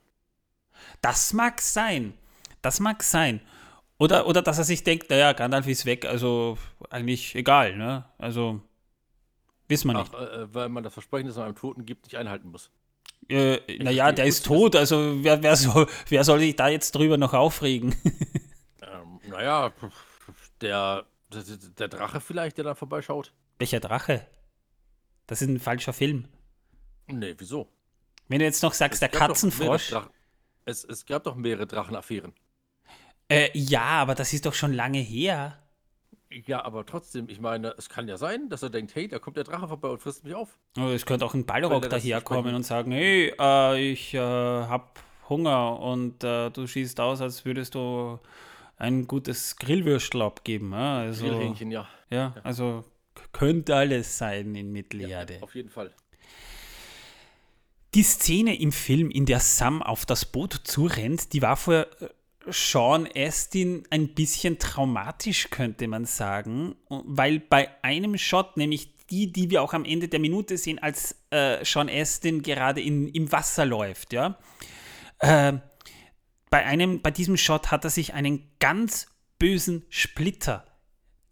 Das 1.00 1.32
mag 1.32 1.60
sein. 1.60 2.14
Das 2.62 2.80
mag 2.80 3.02
sein. 3.02 3.40
Oder, 3.98 4.26
oder 4.26 4.42
dass 4.42 4.58
er 4.58 4.64
sich 4.64 4.82
denkt, 4.84 5.10
naja, 5.10 5.32
Gandalf 5.32 5.66
ist 5.68 5.86
weg, 5.86 6.04
also 6.04 6.58
eigentlich 6.90 7.34
egal, 7.36 7.76
ne? 7.76 8.04
Also, 8.18 8.60
wissen 9.68 9.92
wir 9.92 9.96
Ach, 9.98 10.10
nicht. 10.10 10.14
äh, 10.14 10.52
weil 10.54 10.68
man 10.68 10.82
das 10.82 10.92
Versprechen, 10.92 11.28
das 11.28 11.36
man 11.36 11.46
einem 11.46 11.54
Toten 11.56 11.86
gibt, 11.86 12.04
nicht 12.04 12.16
einhalten 12.16 12.50
muss. 12.50 12.70
Äh, 13.28 13.60
naja, 13.78 14.12
der 14.12 14.26
ist 14.26 14.44
tot, 14.46 14.76
also 14.76 15.22
wer, 15.24 15.42
wer, 15.42 15.56
soll, 15.56 15.86
wer 16.08 16.24
soll 16.24 16.40
sich 16.40 16.56
da 16.56 16.68
jetzt 16.68 16.92
drüber 16.94 17.16
noch 17.16 17.32
aufregen? 17.34 17.94
Ähm, 18.82 19.18
naja, 19.30 19.72
der, 20.60 21.06
der, 21.32 21.42
der 21.78 21.88
Drache 21.88 22.20
vielleicht, 22.20 22.58
der 22.58 22.64
da 22.64 22.74
vorbeischaut? 22.74 23.32
Welcher 23.58 23.80
Drache? 23.80 24.26
Das 25.26 25.40
ist 25.40 25.48
ein 25.48 25.58
falscher 25.58 25.94
Film. 25.94 26.28
Nee, 27.06 27.34
wieso? 27.38 27.68
Wenn 28.28 28.40
du 28.40 28.44
jetzt 28.44 28.62
noch 28.62 28.74
sagst, 28.74 29.00
der 29.00 29.08
Es 29.12 29.18
doch 29.18 29.26
Katzenfrosch. 29.28 29.90
mehrere 29.90 30.06
Drach- 30.08 30.14
Es, 30.64 30.84
es 30.84 31.04
gab 31.06 31.24
doch 31.24 31.34
mehrere 31.34 31.66
Drachenaffären. 31.66 32.32
Äh, 33.28 33.50
ja, 33.54 33.82
aber 33.82 34.14
das 34.14 34.32
ist 34.32 34.46
doch 34.46 34.54
schon 34.54 34.72
lange 34.72 34.98
her. 34.98 35.58
Ja, 36.30 36.64
aber 36.64 36.84
trotzdem, 36.84 37.28
ich 37.28 37.40
meine, 37.40 37.74
es 37.78 37.88
kann 37.88 38.08
ja 38.08 38.16
sein, 38.16 38.48
dass 38.48 38.62
er 38.62 38.70
denkt, 38.70 38.94
hey, 38.94 39.06
da 39.08 39.18
kommt 39.18 39.36
der 39.36 39.44
Drache 39.44 39.68
vorbei 39.68 39.88
und 39.88 40.00
frisst 40.00 40.24
mich 40.24 40.34
auf. 40.34 40.58
Oh, 40.76 40.88
Es 40.88 41.06
könnte 41.06 41.24
auch 41.24 41.34
ein 41.34 41.46
das 41.46 42.02
daherkommen 42.02 42.54
und 42.54 42.64
sagen, 42.64 42.90
hey, 42.92 43.32
äh, 43.38 43.92
ich 43.92 44.14
äh, 44.14 44.18
hab 44.18 44.98
Hunger 45.28 45.78
und 45.80 46.24
äh, 46.24 46.50
du 46.50 46.66
schießt 46.66 46.98
aus, 47.00 47.20
als 47.20 47.44
würdest 47.44 47.74
du 47.76 48.18
ein 48.76 49.06
gutes 49.06 49.56
Grillwürstel 49.56 50.22
abgeben. 50.22 50.72
Ja? 50.72 50.98
Also, 50.98 51.24
Grillhähnchen, 51.26 51.70
ja. 51.70 51.88
ja, 52.10 52.34
also 52.42 52.84
k- 53.14 53.22
könnte 53.32 53.76
alles 53.76 54.18
sein 54.18 54.54
in 54.54 54.72
Mittelerde. 54.72 55.38
Auf 55.40 55.54
jeden 55.54 55.70
Fall. 55.70 55.94
Die 57.94 58.02
Szene 58.02 58.58
im 58.58 58.72
Film, 58.72 59.08
in 59.08 59.24
der 59.24 59.38
Sam 59.38 59.80
auf 59.80 60.04
das 60.04 60.24
Boot 60.24 60.62
zurennt, 60.64 61.32
die 61.32 61.42
war 61.42 61.56
für 61.56 61.88
äh, 62.00 62.08
Sean 62.50 63.08
Astin 63.14 63.84
ein 63.90 64.14
bisschen 64.14 64.58
traumatisch, 64.58 65.48
könnte 65.50 65.86
man 65.86 66.04
sagen, 66.04 66.74
weil 66.88 67.38
bei 67.38 67.70
einem 67.82 68.18
Shot, 68.18 68.56
nämlich 68.56 68.96
die, 69.06 69.30
die 69.30 69.48
wir 69.50 69.62
auch 69.62 69.74
am 69.74 69.84
Ende 69.84 70.08
der 70.08 70.18
Minute 70.18 70.58
sehen, 70.58 70.80
als 70.80 71.24
äh, 71.30 71.64
Sean 71.64 71.88
Astin 71.88 72.42
gerade 72.42 72.80
in, 72.80 73.06
im 73.08 73.30
Wasser 73.30 73.64
läuft, 73.64 74.12
ja, 74.12 74.38
äh, 75.20 75.52
bei, 76.50 76.66
einem, 76.66 77.00
bei 77.00 77.12
diesem 77.12 77.36
Shot 77.36 77.70
hat 77.70 77.84
er 77.84 77.90
sich 77.90 78.12
einen 78.12 78.50
ganz 78.58 79.06
bösen 79.38 79.84
Splitter 79.88 80.66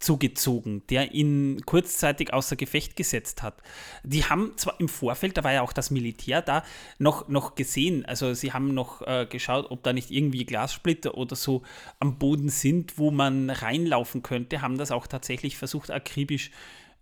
zugezogen, 0.03 0.83
der 0.89 1.13
ihn 1.13 1.61
kurzzeitig 1.65 2.33
außer 2.33 2.55
Gefecht 2.55 2.95
gesetzt 2.95 3.41
hat. 3.41 3.55
Die 4.03 4.25
haben 4.25 4.53
zwar 4.57 4.79
im 4.79 4.89
Vorfeld, 4.89 5.37
da 5.37 5.43
war 5.43 5.53
ja 5.53 5.61
auch 5.61 5.73
das 5.73 5.91
Militär 5.91 6.41
da, 6.41 6.63
noch, 6.99 7.27
noch 7.29 7.55
gesehen, 7.55 8.05
also 8.05 8.33
sie 8.33 8.53
haben 8.53 8.73
noch 8.73 9.01
äh, 9.01 9.25
geschaut, 9.29 9.71
ob 9.71 9.83
da 9.83 9.93
nicht 9.93 10.11
irgendwie 10.11 10.45
Glassplitter 10.45 11.15
oder 11.17 11.35
so 11.35 11.63
am 11.99 12.19
Boden 12.19 12.49
sind, 12.49 12.97
wo 12.97 13.11
man 13.11 13.49
reinlaufen 13.49 14.23
könnte, 14.23 14.61
haben 14.61 14.77
das 14.77 14.91
auch 14.91 15.07
tatsächlich 15.07 15.57
versucht, 15.57 15.89
akribisch 15.89 16.51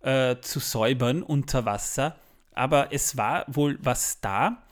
äh, 0.02 0.36
zu 0.40 0.60
säubern 0.60 1.22
unter 1.22 1.64
Wasser. 1.64 2.16
Aber 2.54 2.92
es 2.92 3.16
war 3.16 3.44
wohl 3.48 3.78
was 3.80 4.20
da. 4.20 4.62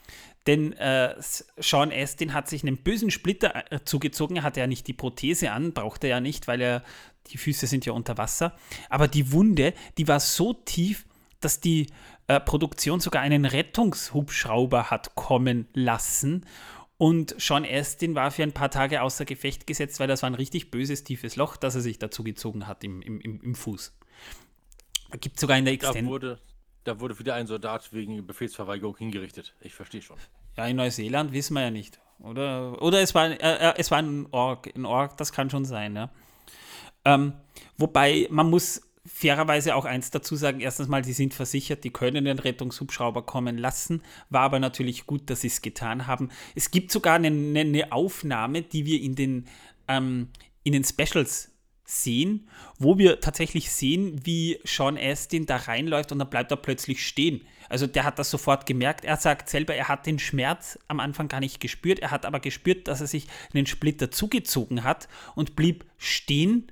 Denn 0.47 0.73
äh, 0.73 1.15
Sean 1.19 1.93
Astin 1.93 2.33
hat 2.33 2.49
sich 2.49 2.63
einen 2.63 2.79
bösen 2.79 3.11
Splitter 3.11 3.71
äh, 3.71 3.85
zugezogen. 3.85 4.37
Er 4.37 4.43
hatte 4.43 4.61
ja 4.61 4.67
nicht 4.67 4.87
die 4.87 4.95
Prothese 4.95 5.53
an, 5.53 5.73
brauchte 5.73 6.07
er 6.07 6.17
ja 6.17 6.21
nicht, 6.21 6.49
weil 6.49 6.61
er 6.63 6.83
die 7.29 7.39
Füße 7.39 7.67
sind 7.67 7.87
ja 7.87 7.93
unter 7.93 8.19
Wasser. 8.19 8.57
Aber 8.89 9.09
die 9.09 9.33
Wunde, 9.33 9.75
die 9.99 10.09
war 10.09 10.21
so 10.21 10.53
tief, 10.53 11.07
dass 11.41 11.61
die 11.61 11.89
äh, 12.27 12.41
Produktion 12.41 13.00
sogar 13.00 13.23
einen 13.23 13.45
Rettungshubschrauber 13.45 14.91
hat 14.91 15.15
kommen 15.15 15.69
lassen. 15.75 16.47
Und 16.97 17.35
Sean 17.41 17.65
Astin 17.65 18.15
war 18.15 18.31
für 18.31 18.43
ein 18.43 18.53
paar 18.53 18.71
Tage 18.71 19.00
außer 19.00 19.25
Gefecht 19.25 19.67
gesetzt, 19.67 20.00
weil 20.00 20.07
das 20.07 20.23
war 20.23 20.29
ein 20.29 20.35
richtig 20.35 20.71
böses, 20.71 21.03
tiefes 21.03 21.37
Loch, 21.37 21.57
das 21.57 21.75
er 21.75 21.81
sich 21.81 21.99
dazu 21.99 22.23
gezogen 22.23 22.67
hat 22.67 22.85
im, 22.85 23.00
im, 23.00 23.21
im, 23.21 23.55
Fuß. 23.55 23.97
Gibt 25.19 25.41
sogar 25.41 25.57
in 25.57 25.65
der 25.65 25.77
Da 25.79 25.87
Extended. 25.87 26.11
wurde, 26.11 26.39
da 26.85 27.00
wurde 27.00 27.19
wieder 27.19 27.35
ein 27.35 27.47
Soldat 27.47 27.93
wegen 27.95 28.27
Befehlsverweigerung 28.27 28.99
hingerichtet. 28.99 29.55
Ich 29.61 29.75
verstehe 29.75 30.03
schon. 30.03 30.19
Ja, 30.59 30.67
in 30.67 30.77
Neuseeland 30.77 31.33
wissen 31.33 31.55
wir 31.55 31.62
ja 31.62 31.71
nicht. 31.71 32.00
Oder, 32.19 32.83
oder 32.83 33.00
es, 33.00 33.15
war, 33.15 33.31
äh, 33.31 33.37
äh, 33.37 33.75
es 33.79 33.91
war 33.91 33.99
ein 33.99 34.27
Ork. 34.31 34.71
Ein 34.77 34.85
Ork, 34.85 35.17
das 35.17 35.33
kann 35.33 35.49
schon 35.49 35.65
sein, 35.65 35.97
ja. 35.97 36.11
Ähm, 37.04 37.33
wobei, 37.76 38.26
man 38.30 38.50
muss 38.50 38.83
fairerweise 39.07 39.75
auch 39.75 39.85
eins 39.85 40.11
dazu 40.11 40.37
sagen. 40.37 40.61
Erstens 40.61 40.88
mal, 40.88 41.04
sie 41.04 41.12
sind 41.12 41.35
versichert, 41.35 41.85
die 41.85 41.90
können 41.90 42.25
den 42.26 42.38
Rettungshubschrauber 42.38 43.23
kommen 43.23 43.59
lassen. 43.59 44.02
War 44.28 44.42
aber 44.42 44.59
natürlich 44.59 45.07
gut, 45.07 45.30
dass 45.30 45.40
sie 45.40 45.49
es 45.49 45.62
getan 45.62 46.07
haben. 46.07 46.28
Es 46.54 46.71
gibt 46.71 46.92
sogar 46.92 47.14
eine, 47.14 47.28
eine- 47.28 47.92
Aufnahme, 47.92 48.62
die 48.62 48.87
wir 48.87 49.00
in 49.00 49.14
den, 49.14 49.47
ähm, 49.88 50.28
in 50.62 50.73
den 50.75 50.85
Specials 50.85 51.50
sehen, 51.85 52.49
wo 52.78 52.99
wir 52.99 53.21
tatsächlich 53.21 53.73
sehen, 53.73 54.21
wie 54.25 54.61
Sean 54.64 54.97
Astin 54.97 55.47
da 55.47 55.57
reinläuft 55.57 56.12
und 56.12 56.21
dann 56.21 56.30
bleibt 56.30 56.52
er 56.52 56.57
plötzlich 56.57 57.04
stehen. 57.04 57.40
Also 57.69 57.88
der 57.88 58.04
hat 58.04 58.19
das 58.19 58.30
sofort 58.30 58.64
gemerkt. 58.66 59.04
Er 59.04 59.16
sagt 59.16 59.49
selber, 59.49 59.75
er 59.75 59.88
hat 59.88 60.07
den 60.07 60.21
Schmerz 60.21 60.78
am 60.87 61.00
Anfang 61.00 61.26
gar 61.26 61.40
nicht 61.40 61.59
gespürt. 61.59 61.99
Er 61.99 62.12
hat 62.12 62.26
aber 62.26 62.38
gespürt, 62.38 62.87
dass 62.87 63.00
er 63.00 63.07
sich 63.09 63.26
einen 63.52 63.66
Splitter 63.66 64.11
zugezogen 64.12 64.85
hat 64.85 65.09
und 65.35 65.57
blieb 65.57 65.85
stehen 65.99 66.71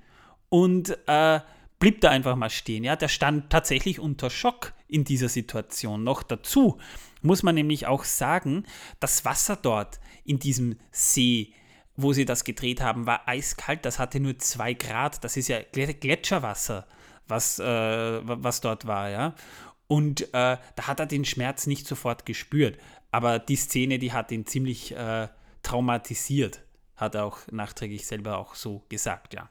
und 0.48 0.96
äh, 1.06 1.40
blieb 1.78 2.00
da 2.00 2.10
einfach 2.10 2.36
mal 2.36 2.50
stehen. 2.50 2.84
Ja, 2.84 2.96
der 2.96 3.08
stand 3.08 3.50
tatsächlich 3.50 4.00
unter 4.00 4.30
Schock 4.30 4.72
in 4.88 5.04
dieser 5.04 5.28
Situation. 5.28 6.04
Noch 6.04 6.22
dazu 6.22 6.78
muss 7.22 7.42
man 7.42 7.54
nämlich 7.54 7.86
auch 7.86 8.04
sagen, 8.04 8.64
das 9.00 9.24
Wasser 9.24 9.56
dort 9.56 10.00
in 10.24 10.38
diesem 10.38 10.78
See, 10.92 11.52
wo 11.96 12.12
sie 12.12 12.24
das 12.24 12.44
gedreht 12.44 12.80
haben, 12.80 13.06
war 13.06 13.26
eiskalt. 13.28 13.84
Das 13.84 13.98
hatte 13.98 14.20
nur 14.20 14.38
zwei 14.38 14.74
Grad. 14.74 15.22
Das 15.24 15.36
ist 15.36 15.48
ja 15.48 15.58
Gletscherwasser, 15.72 16.86
was, 17.26 17.58
äh, 17.58 17.64
wa- 17.64 18.36
was 18.40 18.60
dort 18.60 18.86
war, 18.86 19.10
ja. 19.10 19.34
Und 19.88 20.22
äh, 20.34 20.58
da 20.76 20.86
hat 20.86 21.00
er 21.00 21.06
den 21.06 21.24
Schmerz 21.24 21.66
nicht 21.66 21.86
sofort 21.86 22.26
gespürt. 22.26 22.78
Aber 23.10 23.38
die 23.38 23.56
Szene, 23.56 23.98
die 23.98 24.12
hat 24.12 24.30
ihn 24.30 24.46
ziemlich 24.46 24.94
äh, 24.94 25.28
traumatisiert. 25.62 26.62
Hat 26.94 27.14
er 27.14 27.24
auch 27.24 27.38
nachträglich 27.50 28.06
selber 28.06 28.38
auch 28.38 28.54
so 28.54 28.84
gesagt, 28.88 29.34
ja. 29.34 29.48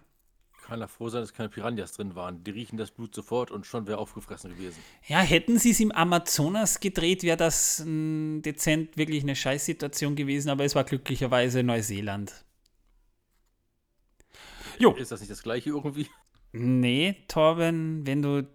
Kann 0.67 0.81
er 0.81 0.87
froh 0.89 1.07
sein, 1.07 1.21
dass 1.21 1.33
keine 1.33 1.47
Piranhas 1.49 1.93
drin 1.93 2.13
waren. 2.15 2.43
Die 2.43 2.51
riechen 2.51 2.77
das 2.77 2.91
Blut 2.91 3.15
sofort 3.15 3.51
und 3.51 3.65
schon 3.65 3.87
wäre 3.87 3.99
aufgefressen 3.99 4.51
gewesen. 4.51 4.77
Ja, 5.07 5.19
hätten 5.19 5.57
sie 5.57 5.71
es 5.71 5.79
im 5.79 5.91
Amazonas 5.93 6.79
gedreht, 6.81 7.23
wäre 7.23 7.37
das 7.37 7.83
mh, 7.85 8.41
dezent 8.41 8.97
wirklich 8.97 9.23
eine 9.23 9.35
Scheißsituation 9.35 10.15
gewesen, 10.17 10.49
aber 10.49 10.65
es 10.65 10.75
war 10.75 10.83
glücklicherweise 10.83 11.63
Neuseeland. 11.63 12.43
Jo. 14.79 14.91
Ist 14.93 15.11
das 15.11 15.21
nicht 15.21 15.31
das 15.31 15.41
gleiche 15.41 15.69
irgendwie? 15.69 16.07
Nee, 16.51 17.15
Torben, 17.27 18.05
wenn 18.05 18.21
du 18.21 18.47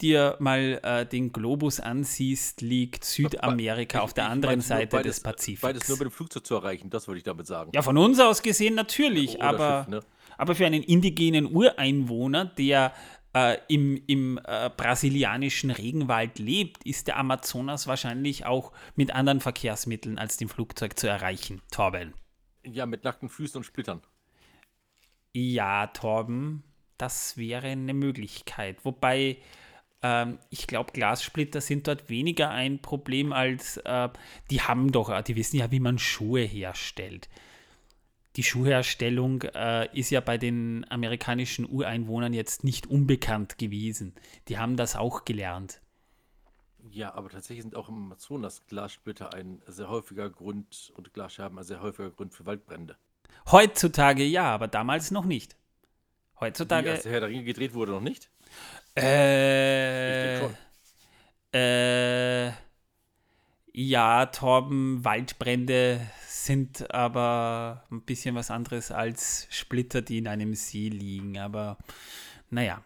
dir 0.00 0.36
mal 0.40 0.78
äh, 0.82 1.06
den 1.06 1.32
Globus 1.32 1.80
ansiehst, 1.80 2.60
liegt 2.60 3.04
Südamerika 3.04 3.98
Ich- 3.98 4.04
auf 4.04 4.12
der 4.14 4.28
anderen 4.28 4.60
Seite 4.60 4.96
beides, 4.98 5.16
des 5.16 5.22
Pazifiks. 5.22 5.62
Beides 5.62 5.88
nur 5.88 5.96
mit 5.98 6.04
dem 6.08 6.10
Flugzeug 6.10 6.44
zu 6.46 6.54
erreichen, 6.54 6.90
das 6.90 7.08
wollte 7.08 7.18
ich 7.18 7.24
damit 7.24 7.46
sagen. 7.46 7.70
ja, 7.74 7.80
von 7.82 7.96
uns 7.96 8.20
aus 8.20 8.42
gesehen 8.42 8.74
natürlich, 8.74 9.36
Oder 9.36 9.44
aber, 9.44 9.78
Schiff, 9.84 9.88
ne? 9.88 10.00
Aber 10.38 10.54
für 10.54 10.66
einen 10.66 10.82
indigenen 10.82 11.46
Ureinwohner, 11.46 12.44
der 12.44 12.92
äh, 13.34 13.58
im, 13.68 14.00
im 14.06 14.40
äh, 14.44 14.70
brasilianischen 14.74 15.70
Regenwald 15.70 16.38
lebt, 16.38 16.84
ist 16.84 17.06
der 17.06 17.18
Amazonas 17.18 17.86
wahrscheinlich 17.86 18.46
auch 18.46 18.72
mit 18.94 19.14
anderen 19.14 19.40
Verkehrsmitteln 19.40 20.18
als 20.18 20.36
dem 20.36 20.48
Flugzeug 20.48 20.98
zu 20.98 21.06
erreichen. 21.06 21.60
Torben. 21.70 22.14
Ja, 22.64 22.86
mit 22.86 23.04
nackten 23.04 23.28
Füßen 23.28 23.58
und 23.58 23.64
Splittern. 23.64 24.02
Ja, 25.34 25.88
Torben, 25.88 26.64
das 26.98 27.36
wäre 27.36 27.68
eine 27.68 27.94
Möglichkeit. 27.94 28.84
Wobei 28.84 29.38
ähm, 30.02 30.38
ich 30.50 30.66
glaube, 30.66 30.92
Glassplitter 30.92 31.60
sind 31.60 31.88
dort 31.88 32.08
weniger 32.08 32.50
ein 32.50 32.80
Problem 32.80 33.32
als 33.32 33.76
äh, 33.78 34.08
die 34.50 34.62
haben 34.62 34.92
doch, 34.92 35.20
die 35.22 35.36
wissen 35.36 35.58
ja, 35.58 35.70
wie 35.70 35.80
man 35.80 35.98
Schuhe 35.98 36.42
herstellt. 36.42 37.28
Die 38.36 38.42
Schuhherstellung 38.42 39.42
äh, 39.42 39.88
ist 39.98 40.10
ja 40.10 40.20
bei 40.20 40.36
den 40.36 40.84
amerikanischen 40.90 41.68
Ureinwohnern 41.68 42.34
jetzt 42.34 42.64
nicht 42.64 42.86
unbekannt 42.86 43.56
gewesen. 43.56 44.14
Die 44.48 44.58
haben 44.58 44.76
das 44.76 44.94
auch 44.94 45.24
gelernt. 45.24 45.80
Ja, 46.90 47.14
aber 47.14 47.30
tatsächlich 47.30 47.62
sind 47.62 47.76
auch 47.76 47.88
im 47.88 47.96
Amazonas 47.96 48.66
Glassplitter 48.66 49.32
ein 49.34 49.62
sehr 49.66 49.88
häufiger 49.88 50.30
Grund 50.30 50.92
und 50.96 51.12
Glasscherben 51.14 51.58
ein 51.58 51.64
sehr 51.64 51.80
häufiger 51.80 52.10
Grund 52.10 52.34
für 52.34 52.46
Waldbrände. 52.46 52.96
Heutzutage 53.50 54.24
ja, 54.24 54.44
aber 54.44 54.68
damals 54.68 55.10
noch 55.10 55.24
nicht. 55.24 55.56
Heutzutage. 56.38 56.88
Wie, 56.88 56.90
als 56.90 57.02
der 57.04 57.12
Herr 57.12 57.20
der 57.20 57.28
Ringe 57.30 57.44
gedreht 57.44 57.74
wurde, 57.74 57.92
noch 57.92 58.00
nicht? 58.00 58.30
Äh. 58.94 60.44
Äh. 61.52 62.52
Ja, 63.78 64.24
Torben, 64.24 65.04
Waldbrände 65.04 66.00
sind 66.26 66.90
aber 66.94 67.84
ein 67.90 68.00
bisschen 68.00 68.34
was 68.34 68.50
anderes 68.50 68.90
als 68.90 69.46
Splitter, 69.50 70.00
die 70.00 70.16
in 70.16 70.28
einem 70.28 70.54
See 70.54 70.88
liegen. 70.88 71.36
Aber 71.36 71.76
naja. 72.48 72.82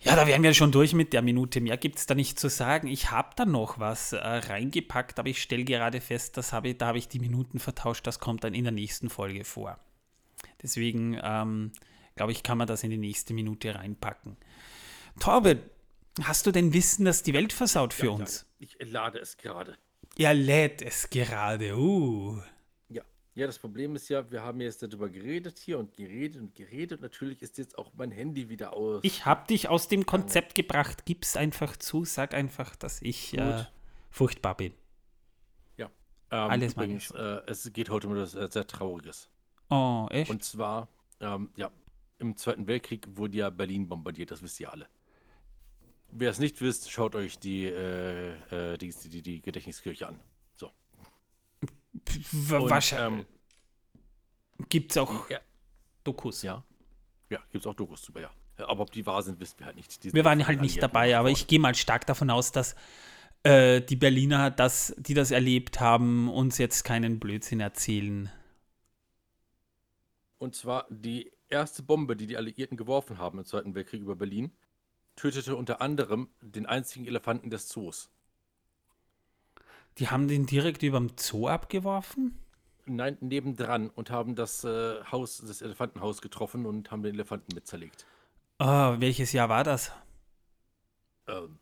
Ja, 0.00 0.16
da 0.16 0.26
wären 0.26 0.42
wir 0.42 0.52
schon 0.52 0.72
durch 0.72 0.94
mit 0.94 1.12
der 1.12 1.22
Minute. 1.22 1.60
Mehr 1.60 1.76
gibt 1.76 1.98
es 1.98 2.06
da 2.06 2.16
nicht 2.16 2.40
zu 2.40 2.50
sagen. 2.50 2.88
Ich 2.88 3.12
habe 3.12 3.30
da 3.36 3.44
noch 3.44 3.78
was 3.78 4.14
äh, 4.14 4.18
reingepackt, 4.18 5.20
aber 5.20 5.28
ich 5.28 5.40
stelle 5.40 5.62
gerade 5.62 6.00
fest, 6.00 6.36
das 6.36 6.52
hab 6.52 6.64
ich, 6.64 6.76
da 6.76 6.88
habe 6.88 6.98
ich 6.98 7.06
die 7.06 7.20
Minuten 7.20 7.60
vertauscht. 7.60 8.04
Das 8.08 8.18
kommt 8.18 8.42
dann 8.42 8.52
in 8.52 8.64
der 8.64 8.72
nächsten 8.72 9.10
Folge 9.10 9.44
vor. 9.44 9.78
Deswegen 10.60 11.20
ähm, 11.22 11.70
glaube 12.16 12.32
ich, 12.32 12.42
kann 12.42 12.58
man 12.58 12.66
das 12.66 12.82
in 12.82 12.90
die 12.90 12.98
nächste 12.98 13.32
Minute 13.32 13.76
reinpacken. 13.76 14.36
Torben, 15.20 15.60
hast 16.22 16.46
du 16.46 16.52
denn 16.52 16.72
Wissen, 16.72 17.04
dass 17.04 17.22
die 17.22 17.34
Welt 17.34 17.52
versaut 17.52 17.92
für 17.92 18.06
ja, 18.06 18.12
uns? 18.12 18.46
Ja, 18.58 18.66
ich 18.66 18.90
lade 18.90 19.18
es 19.18 19.36
gerade. 19.36 19.76
Er 20.16 20.34
lädt 20.34 20.82
es 20.82 21.10
gerade. 21.10 21.76
Uh. 21.76 22.40
Ja, 23.36 23.48
das 23.48 23.58
Problem 23.58 23.96
ist 23.96 24.08
ja, 24.08 24.30
wir 24.30 24.42
haben 24.42 24.60
jetzt 24.60 24.80
darüber 24.82 25.08
geredet 25.08 25.58
hier 25.58 25.80
und 25.80 25.96
geredet 25.96 26.40
und 26.40 26.54
geredet. 26.54 27.00
Natürlich 27.00 27.42
ist 27.42 27.58
jetzt 27.58 27.76
auch 27.76 27.90
mein 27.96 28.12
Handy 28.12 28.48
wieder 28.48 28.74
aus. 28.74 29.02
Ich 29.02 29.26
habe 29.26 29.48
dich 29.48 29.68
aus 29.68 29.88
dem 29.88 30.06
Konzept 30.06 30.54
gebracht. 30.54 31.04
Gib's 31.04 31.36
einfach 31.36 31.76
zu. 31.76 32.04
Sag 32.04 32.32
einfach, 32.32 32.76
dass 32.76 33.02
ich 33.02 33.36
äh, 33.36 33.64
furchtbar 34.08 34.56
bin. 34.56 34.72
Ja. 35.76 35.86
Ähm, 36.30 36.50
Alles 36.50 36.74
übrigens, 36.74 37.10
äh, 37.10 37.40
es 37.46 37.72
geht 37.72 37.90
heute 37.90 38.06
um 38.06 38.14
etwas 38.14 38.36
äh, 38.36 38.48
sehr 38.48 38.68
Trauriges. 38.68 39.28
Oh, 39.68 40.06
echt? 40.10 40.30
Und 40.30 40.44
zwar, 40.44 40.86
ähm, 41.18 41.50
ja, 41.56 41.72
im 42.20 42.36
Zweiten 42.36 42.68
Weltkrieg 42.68 43.08
wurde 43.16 43.38
ja 43.38 43.50
Berlin 43.50 43.88
bombardiert. 43.88 44.30
Das 44.30 44.42
wisst 44.42 44.60
ihr 44.60 44.70
alle. 44.70 44.86
Wer 46.16 46.30
es 46.30 46.38
nicht 46.38 46.60
wisst, 46.60 46.90
schaut 46.90 47.14
euch 47.16 47.38
die, 47.38 47.64
äh, 47.64 48.32
äh 48.50 48.78
die, 48.78 48.92
die, 48.92 49.22
die 49.22 49.42
Gedächtniskirche 49.42 50.08
an. 50.08 50.20
Wahrscheinlich. 52.32 53.26
Ähm, 54.58 54.66
gibt 54.68 54.92
es 54.92 54.98
auch 54.98 55.28
ja. 55.30 55.40
Dokus? 56.02 56.42
Ja. 56.42 56.64
Ja, 57.30 57.40
gibt 57.50 57.64
es 57.64 57.66
auch 57.66 57.74
Dokus 57.74 58.02
drüber, 58.02 58.20
ja. 58.20 58.30
Aber 58.58 58.82
ob 58.82 58.92
die 58.92 59.04
wahr 59.06 59.22
sind, 59.22 59.40
wissen 59.40 59.58
wir 59.58 59.66
halt 59.66 59.76
nicht. 59.76 60.14
wir 60.14 60.24
waren 60.24 60.46
halt 60.46 60.60
nicht 60.60 60.80
dabei, 60.80 61.16
aber 61.16 61.30
ich 61.30 61.48
gehe 61.48 61.58
mal 61.58 61.74
stark 61.74 62.06
davon 62.06 62.30
aus, 62.30 62.52
dass 62.52 62.76
äh, 63.42 63.80
die 63.80 63.96
Berliner, 63.96 64.50
das, 64.50 64.94
die 64.96 65.14
das 65.14 65.32
erlebt 65.32 65.80
haben, 65.80 66.30
uns 66.30 66.58
jetzt 66.58 66.84
keinen 66.84 67.18
Blödsinn 67.18 67.58
erzählen. 67.58 68.30
Und 70.38 70.54
zwar 70.54 70.86
die 70.88 71.32
erste 71.48 71.82
Bombe, 71.82 72.14
die 72.16 72.28
die 72.28 72.36
Alliierten 72.36 72.76
geworfen 72.76 73.18
haben 73.18 73.38
im 73.38 73.44
Zweiten 73.44 73.74
Weltkrieg 73.74 74.02
über 74.02 74.14
Berlin, 74.14 74.52
tötete 75.16 75.56
unter 75.56 75.80
anderem 75.80 76.28
den 76.40 76.66
einzigen 76.66 77.06
Elefanten 77.06 77.50
des 77.50 77.68
Zoos. 77.68 78.10
Die 79.98 80.08
haben 80.08 80.28
den 80.28 80.46
direkt 80.46 80.82
über 80.82 80.98
dem 80.98 81.12
Zoo 81.16 81.48
abgeworfen? 81.48 82.38
Nein, 82.86 83.16
nebendran 83.20 83.88
und 83.90 84.10
haben 84.10 84.34
das 84.34 84.64
äh, 84.64 85.02
Haus, 85.10 85.38
das 85.38 85.62
Elefantenhaus 85.62 86.20
getroffen 86.20 86.66
und 86.66 86.90
haben 86.90 87.02
den 87.02 87.14
Elefanten 87.14 87.54
mit 87.54 87.66
zerlegt. 87.66 88.06
Oh, 88.58 88.94
welches 88.98 89.32
Jahr 89.32 89.48
war 89.48 89.64
das? 89.64 89.92
Ähm, 91.26 91.58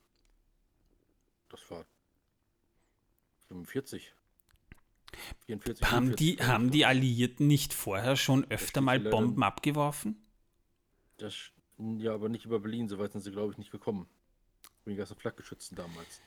das 1.48 1.70
war 1.70 1.84
45. 3.48 4.14
44, 5.46 5.92
haben, 5.92 6.06
44, 6.06 6.16
die, 6.16 6.42
haben 6.42 6.70
die 6.70 6.86
Alliierten 6.86 7.46
nicht 7.46 7.74
vorher 7.74 8.16
schon 8.16 8.50
öfter 8.50 8.80
mal 8.80 8.98
Bomben 8.98 9.42
abgeworfen? 9.42 10.16
Das, 11.18 11.51
ja, 11.78 12.14
aber 12.14 12.28
nicht 12.28 12.44
über 12.44 12.60
Berlin, 12.60 12.88
so 12.88 12.98
weit 12.98 13.12
sind 13.12 13.22
sie, 13.22 13.30
glaube 13.30 13.52
ich, 13.52 13.58
nicht 13.58 13.70
gekommen. 13.70 14.06
Wegen 14.84 14.96
ganzen 14.96 15.16
Flakgeschützen 15.16 15.76
damals. 15.76 16.20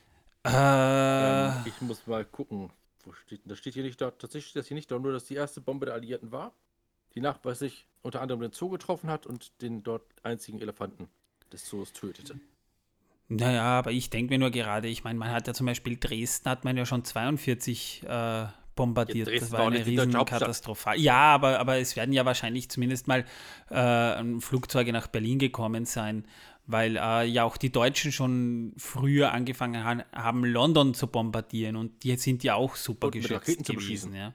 Äh, 0.44 1.58
ähm, 1.58 1.64
ich 1.66 1.80
muss 1.80 2.06
mal 2.06 2.24
gucken. 2.24 2.70
Wo 3.04 3.12
steht, 3.12 3.42
das 3.44 3.58
steht 3.58 3.74
hier 3.74 3.82
nicht 3.82 4.00
da. 4.00 4.10
Tatsächlich 4.10 4.50
steht 4.50 4.60
das 4.60 4.68
hier 4.68 4.74
nicht 4.74 4.90
da, 4.90 4.98
nur 4.98 5.12
dass 5.12 5.24
die 5.24 5.34
erste 5.34 5.60
Bombe 5.60 5.86
der 5.86 5.94
Alliierten 5.94 6.32
war, 6.32 6.52
die 7.14 7.20
nachweislich 7.20 7.86
unter 8.02 8.20
anderem 8.20 8.40
den 8.40 8.52
Zoo 8.52 8.68
getroffen 8.68 9.10
hat 9.10 9.26
und 9.26 9.60
den 9.62 9.82
dort 9.82 10.02
einzigen 10.22 10.60
Elefanten 10.60 11.08
des 11.52 11.64
Zoos 11.64 11.92
tötete. 11.92 12.40
Naja, 13.28 13.64
aber 13.64 13.90
ich 13.90 14.10
denke 14.10 14.34
mir 14.34 14.38
nur 14.38 14.50
gerade, 14.50 14.88
ich 14.88 15.02
meine, 15.02 15.18
man 15.18 15.30
hat 15.30 15.46
ja 15.46 15.54
zum 15.54 15.66
Beispiel 15.66 15.96
Dresden, 15.98 16.48
hat 16.48 16.64
man 16.64 16.76
ja 16.76 16.86
schon 16.86 17.04
42 17.04 18.04
äh, 18.04 18.46
bombardiert. 18.76 19.28
Ja, 19.28 19.40
das 19.40 19.50
war 19.50 19.66
eine 19.66 19.84
Riesenkatastrophe. 19.84 20.90
Ja, 20.96 21.34
aber, 21.34 21.58
aber 21.58 21.78
es 21.78 21.96
werden 21.96 22.12
ja 22.12 22.24
wahrscheinlich 22.24 22.68
zumindest 22.68 23.08
mal 23.08 23.24
äh, 23.70 24.40
Flugzeuge 24.40 24.92
nach 24.92 25.08
Berlin 25.08 25.40
gekommen 25.40 25.84
sein 25.84 26.24
weil 26.66 26.96
äh, 26.96 27.24
ja 27.24 27.44
auch 27.44 27.56
die 27.56 27.70
Deutschen 27.70 28.12
schon 28.12 28.72
früher 28.76 29.32
angefangen 29.32 30.04
haben, 30.12 30.44
London 30.44 30.94
zu 30.94 31.06
bombardieren 31.06 31.76
und 31.76 32.02
die 32.02 32.16
sind 32.16 32.42
ja 32.42 32.56
auch 32.56 32.76
super 32.76 33.06
und 33.06 33.12
geschützt 33.12 33.64
gewesen. 33.64 34.14
Ja. 34.14 34.32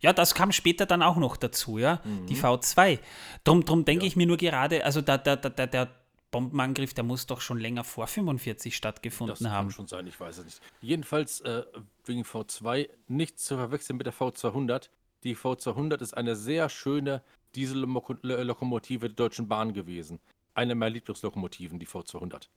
ja, 0.00 0.12
das 0.12 0.34
kam 0.34 0.52
später 0.52 0.84
dann 0.84 1.02
auch 1.02 1.16
noch 1.16 1.36
dazu, 1.36 1.78
ja, 1.78 2.00
mhm. 2.04 2.26
die 2.26 2.36
V2. 2.36 2.98
Drum, 3.44 3.64
drum 3.64 3.84
denke 3.84 4.04
ja. 4.04 4.08
ich 4.08 4.16
mir 4.16 4.26
nur 4.26 4.36
gerade, 4.36 4.84
also 4.84 5.00
der, 5.00 5.18
der, 5.18 5.36
der, 5.36 5.66
der 5.66 5.88
Bombenangriff, 6.30 6.94
der 6.94 7.04
muss 7.04 7.26
doch 7.26 7.40
schon 7.40 7.58
länger 7.58 7.84
vor 7.84 8.06
45 8.06 8.76
stattgefunden 8.76 9.36
das 9.38 9.50
haben. 9.50 9.68
Das 9.68 9.76
kann 9.76 9.88
schon 9.88 9.88
sein, 9.88 10.06
ich 10.06 10.18
weiß 10.18 10.38
es 10.38 10.44
nicht. 10.44 10.60
Jedenfalls 10.80 11.40
äh, 11.40 11.64
wegen 12.04 12.22
V2 12.22 12.88
nicht 13.08 13.38
zu 13.38 13.56
verwechseln 13.56 13.96
mit 13.96 14.06
der 14.06 14.14
V200. 14.14 14.88
Die 15.24 15.36
V200 15.36 16.00
ist 16.00 16.16
eine 16.16 16.36
sehr 16.36 16.68
schöne 16.68 17.22
Diesellokomotive 17.54 19.08
der 19.08 19.16
Deutschen 19.16 19.48
Bahn 19.48 19.72
gewesen 19.72 20.20
eine 20.54 20.74
meiner 20.74 20.90
Lieblingslokomotiven, 20.90 21.78
die 21.78 21.86
V200. 21.86 22.48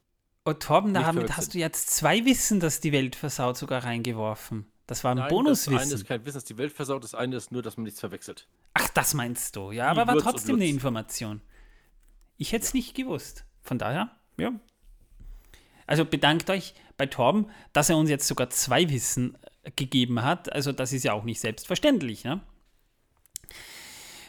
Oh, 0.45 0.53
Torben, 0.53 0.93
damit 0.93 1.37
hast 1.37 1.53
du 1.53 1.57
jetzt 1.57 1.89
zwei 1.89 2.25
Wissen, 2.25 2.59
dass 2.59 2.81
die 2.81 2.91
Welt 2.91 3.15
versaut, 3.15 3.57
sogar 3.57 3.83
reingeworfen. 3.83 4.65
Das 4.87 5.05
war 5.05 5.11
ein 5.11 5.17
Nein, 5.17 5.29
Bonuswissen. 5.29 5.73
Das 5.73 5.83
eine 5.83 5.93
ist 5.93 6.05
kein 6.05 6.25
Wissen, 6.25 6.35
dass 6.35 6.43
die 6.43 6.57
Welt 6.57 6.73
versaut, 6.73 7.03
das 7.03 7.15
eine 7.15 7.37
ist 7.37 7.51
nur, 7.53 7.61
dass 7.61 7.77
man 7.77 7.85
nichts 7.85 8.01
verwechselt. 8.01 8.47
Ach, 8.73 8.89
das 8.89 9.13
meinst 9.13 9.55
du. 9.55 9.71
Ja, 9.71 9.87
aber 9.87 10.05
war 10.05 10.17
trotzdem 10.17 10.55
eine 10.55 10.67
Information. 10.67 11.41
Ich 12.37 12.51
hätte 12.51 12.65
es 12.65 12.73
ja. 12.73 12.77
nicht 12.77 12.93
gewusst. 12.93 13.45
Von 13.63 13.79
daher, 13.79 14.11
ja. 14.37 14.51
Also 15.87 16.05
bedankt 16.05 16.49
euch 16.49 16.73
bei 16.97 17.05
Torben, 17.05 17.47
dass 17.73 17.89
er 17.89 17.97
uns 17.97 18.09
jetzt 18.09 18.27
sogar 18.27 18.49
zwei 18.49 18.89
Wissen 18.89 19.37
äh, 19.63 19.71
gegeben 19.75 20.23
hat. 20.23 20.51
Also 20.53 20.71
das 20.71 20.93
ist 20.93 21.03
ja 21.03 21.13
auch 21.13 21.23
nicht 21.23 21.39
selbstverständlich, 21.39 22.23
ne? 22.23 22.41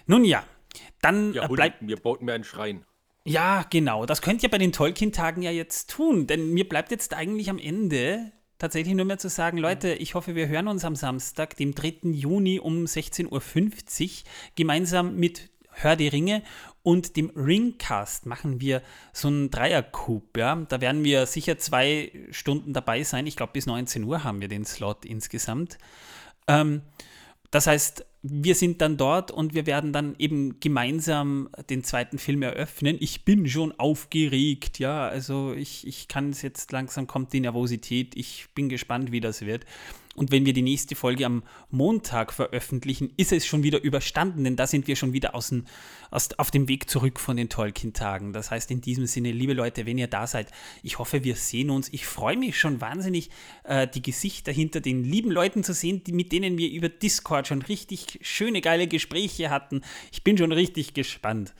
Nun 0.07 0.25
ja, 0.25 0.45
dann 1.01 1.33
ja, 1.33 1.47
bleibt. 1.47 1.79
Wir 1.81 1.97
bauten 1.97 2.27
mir 2.27 2.35
einen 2.35 2.45
Schrein. 2.45 2.85
Ja, 3.25 3.65
genau. 3.71 4.05
Das 4.05 4.21
könnt 4.21 4.43
ihr 4.43 4.51
bei 4.51 4.59
den 4.59 4.73
Tolkien-Tagen 4.73 5.43
ja 5.43 5.51
jetzt 5.51 5.91
tun, 5.91 6.27
denn 6.27 6.53
mir 6.53 6.69
bleibt 6.69 6.91
jetzt 6.91 7.15
eigentlich 7.15 7.49
am 7.49 7.59
Ende 7.59 8.33
tatsächlich 8.59 8.95
nur 8.95 9.07
mehr 9.07 9.19
zu 9.19 9.29
sagen, 9.29 9.59
Leute, 9.59 9.95
ich 9.95 10.15
hoffe, 10.15 10.35
wir 10.35 10.49
hören 10.49 10.69
uns 10.69 10.85
am 10.85 10.95
Samstag, 10.95 11.57
dem 11.57 11.75
3. 11.75 12.11
Juni 12.11 12.61
um 12.61 12.85
16.50 12.85 13.31
Uhr 13.31 14.11
gemeinsam 14.55 15.17
mit 15.17 15.51
Hör 15.71 15.97
die 15.97 16.09
Ringe 16.09 16.43
und 16.85 17.17
dem 17.17 17.31
Ringcast 17.31 18.27
machen 18.27 18.61
wir 18.61 18.83
so 19.15 19.29
einen 19.29 19.51
Dreiercoup. 19.51 20.37
Ja? 20.37 20.55
Da 20.69 20.83
werden 20.83 21.03
wir 21.03 21.25
sicher 21.27 21.59
zwei 21.59 22.13
Stunden 22.31 22.75
dabei 22.75 23.03
sein. 23.03 23.27
Ich 23.27 23.37
glaube, 23.37 23.55
bis 23.55 23.65
19 23.67 24.05
Uhr 24.05 24.23
haben 24.23 24.43
wir 24.43 24.49
den 24.49 24.67
Slot 24.67 25.07
insgesamt. 25.07 25.79
Ähm, 26.47 26.83
das 27.51 27.67
heißt, 27.67 28.05
wir 28.23 28.55
sind 28.55 28.83
dann 28.83 28.99
dort 28.99 29.31
und 29.31 29.55
wir 29.55 29.65
werden 29.65 29.95
dann 29.95 30.15
eben 30.19 30.61
gemeinsam 30.61 31.49
den 31.71 31.85
zweiten 31.85 32.19
Film 32.19 32.43
eröffnen. 32.43 32.99
Ich 33.01 33.25
bin 33.25 33.49
schon 33.49 33.73
aufgeregt, 33.79 34.79
ja, 34.79 35.09
also 35.09 35.55
ich, 35.55 35.87
ich 35.87 36.09
kann 36.09 36.31
es 36.31 36.43
jetzt 36.43 36.71
langsam, 36.71 37.07
kommt 37.07 37.33
die 37.33 37.41
Nervosität. 37.41 38.15
Ich 38.15 38.49
bin 38.55 38.69
gespannt, 38.69 39.11
wie 39.11 39.21
das 39.21 39.41
wird. 39.41 39.65
Und 40.15 40.31
wenn 40.31 40.47
wir 40.47 40.53
die 40.53 40.63
nächste 40.63 40.95
Folge 40.95 41.27
am 41.27 41.43
Montag 41.71 42.33
veröffentlichen, 42.33 43.13
ist 43.17 43.33
es 43.33 43.47
schon 43.47 43.63
wieder 43.63 43.83
überstanden, 43.83 44.45
denn 44.45 44.57
da 44.57 44.67
sind 44.67 44.87
wir 44.87 44.97
schon 44.97 45.13
wieder 45.13 45.35
aus 45.35 45.49
dem, 45.49 45.65
aus, 46.11 46.31
auf 46.39 46.51
dem 46.51 46.69
Weg 46.69 46.89
zurück 46.89 47.19
von 47.19 47.37
den 47.37 47.49
Tolkien-Tagen. 47.49 48.33
Das 48.33 48.51
heißt, 48.51 48.71
in 48.71 48.81
diesem 48.81 49.07
Sinne, 49.07 49.33
liebe 49.33 49.55
Leute, 49.55 49.87
wenn 49.87 49.99
ihr 49.99 50.07
da 50.07 50.27
seid, 50.27 50.51
ich 50.83 50.99
hoffe, 50.99 51.25
wir 51.25 51.37
sehen 51.37 51.71
uns. 51.71 51.89
Ich 51.93 52.07
freue 52.07 52.37
mich 52.37 52.59
schon 52.59 52.81
wahnsinnig, 52.81 53.31
äh, 53.65 53.89
die 53.89 54.03
Gesichter 54.03 54.53
hinter 54.53 54.81
den 54.81 55.05
lieben 55.05 55.31
Leuten 55.31 55.65
zu 55.65 55.75
sehen, 55.75 56.05
die, 56.05 56.13
mit 56.13 56.33
denen 56.33 56.59
wir 56.59 56.71
über 56.71 56.89
Discord 56.89 57.49
schon 57.49 57.63
richtig 57.63 58.21
schöne, 58.23 58.61
geile 58.61 58.87
Gespräche 58.87 59.51
hatten. 59.51 59.83
Ich 60.13 60.23
bin 60.23 60.39
schon 60.39 60.53
richtig 60.53 60.95
gespannt. 60.95 61.55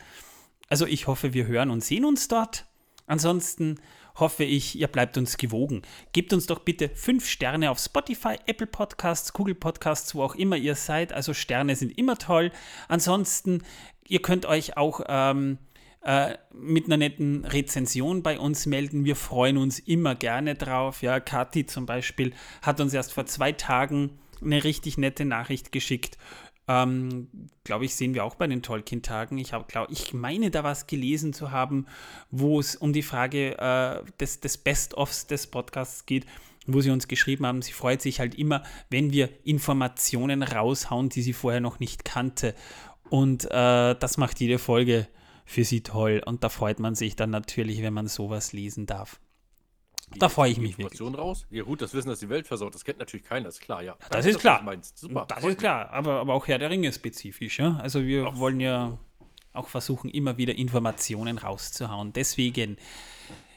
Also 0.69 0.87
ich 0.87 1.07
hoffe, 1.07 1.35
wir 1.35 1.47
hören 1.47 1.71
und 1.71 1.85
sehen 1.85 2.05
uns 2.05 2.29
dort. 2.29 2.67
Ansonsten 3.07 3.81
hoffe 4.17 4.45
ich, 4.45 4.79
ihr 4.79 4.89
bleibt 4.89 5.17
uns 5.19 5.37
gewogen. 5.37 5.83
Gebt 6.13 6.33
uns 6.33 6.47
doch 6.47 6.61
bitte 6.61 6.91
fünf 6.95 7.29
Sterne 7.29 7.71
auf 7.71 7.79
Spotify, 7.79 8.37
Apple 8.47 8.67
Podcasts, 8.67 9.33
Google 9.33 9.55
Podcasts, 9.55 10.15
wo 10.15 10.23
auch 10.23 10.35
immer 10.35 10.57
ihr 10.57 10.75
seid. 10.75 11.13
Also 11.13 11.35
Sterne 11.35 11.77
sind 11.77 11.97
immer 11.99 12.17
toll. 12.17 12.53
Ansonsten, 12.89 13.63
ihr 14.07 14.23
könnt 14.23 14.47
euch 14.47 14.77
auch 14.77 15.01
ähm, 15.09 15.59
äh, 16.05 16.37
mit 16.53 16.87
einer 16.87 16.99
netten 16.99 17.45
Rezension 17.45 18.23
bei 18.23 18.39
uns 18.39 18.67
melden. 18.67 19.05
Wir 19.05 19.17
freuen 19.17 19.57
uns 19.57 19.79
immer 19.79 20.15
gerne 20.15 20.55
drauf. 20.55 21.03
Ja, 21.03 21.19
Kathi 21.19 21.67
zum 21.67 21.87
Beispiel 21.87 22.33
hat 22.63 22.81
uns 22.81 22.95
erst 22.95 23.13
vor 23.13 23.27
zwei 23.27 23.53
Tagen 23.53 24.19
eine 24.43 24.63
richtig 24.65 24.99
nette 24.99 25.25
Nachricht 25.25 25.73
geschickt 25.73 26.19
ähm, 26.67 27.29
glaube 27.63 27.85
ich, 27.85 27.95
sehen 27.95 28.15
wir 28.15 28.25
auch 28.25 28.37
bei 28.37 28.47
den 28.47 28.63
Tolkien-Tagen. 28.63 29.39
Ich, 29.39 29.53
ich 29.91 30.15
meine, 30.15 30.51
da 30.51 30.65
was 30.65 30.87
gelesen 30.87 31.33
zu 31.33 31.51
haben, 31.51 31.87
wo 32.31 32.59
es 32.59 32.77
um 32.77 32.93
die 32.93 33.03
Frage 33.03 33.59
äh, 33.59 34.03
des, 34.19 34.41
des 34.41 34.57
Best-ofs 34.59 35.27
des 35.27 35.47
Podcasts 35.47 36.07
geht, 36.07 36.27
wo 36.67 36.81
sie 36.81 36.91
uns 36.91 37.09
geschrieben 37.09 37.47
haben, 37.47 37.61
sie 37.61 37.73
freut 37.73 38.01
sich 38.01 38.21
halt 38.21 38.35
immer, 38.35 38.63
wenn 38.89 39.13
wir 39.13 39.29
Informationen 39.45 40.43
raushauen, 40.43 41.11
die 41.11 41.23
sie 41.23 41.35
vorher 41.35 41.61
noch 41.61 41.79
nicht 41.81 42.05
kannte. 42.05 42.55
Und 43.11 43.45
äh, 43.45 43.95
das 43.95 44.17
macht 44.17 44.41
jede 44.41 44.59
Folge 44.59 45.07
für 45.45 45.65
sie 45.65 45.83
toll. 45.83 46.23
Und 46.25 46.43
da 46.43 46.49
freut 46.49 46.81
man 46.81 46.95
sich 46.95 47.17
dann 47.17 47.31
natürlich, 47.31 47.83
wenn 47.83 47.93
man 47.93 48.09
sowas 48.09 48.55
lesen 48.55 48.87
darf. 48.87 49.21
Da 50.17 50.29
freue 50.29 50.51
ich 50.51 50.59
mich 50.59 50.79
wirklich. 50.79 51.01
raus? 51.01 51.47
Ja 51.51 51.63
gut, 51.63 51.83
das 51.83 51.95
Wissen, 51.95 52.09
dass 52.09 52.21
die 52.21 52.29
Welt 52.29 52.47
versaut, 52.47 52.75
das 52.75 52.85
kennt 52.85 52.99
natürlich 52.99 53.27
keiner, 53.27 53.49
ist 53.49 53.61
klar, 53.61 53.83
ja. 53.83 53.97
Das, 54.11 54.27
ist 54.27 54.39
klar. 54.39 54.65
Super. 54.95 55.27
Das 55.29 55.45
ist 55.45 55.59
klar, 55.59 55.91
aber, 55.91 56.21
aber 56.21 56.35
auch 56.35 56.47
Herr 56.47 56.59
der 56.59 56.71
Ringe 56.71 56.93
spezifisch, 56.93 57.59
ja. 57.59 57.77
Also 57.77 58.05
wir 58.05 58.27
Ach, 58.27 58.39
wollen 58.39 58.61
ja 58.61 58.99
auch 59.53 59.69
versuchen, 59.69 60.11
immer 60.11 60.37
wieder 60.37 60.55
Informationen 60.57 61.39
rauszuhauen. 61.39 62.13
Deswegen 62.13 62.77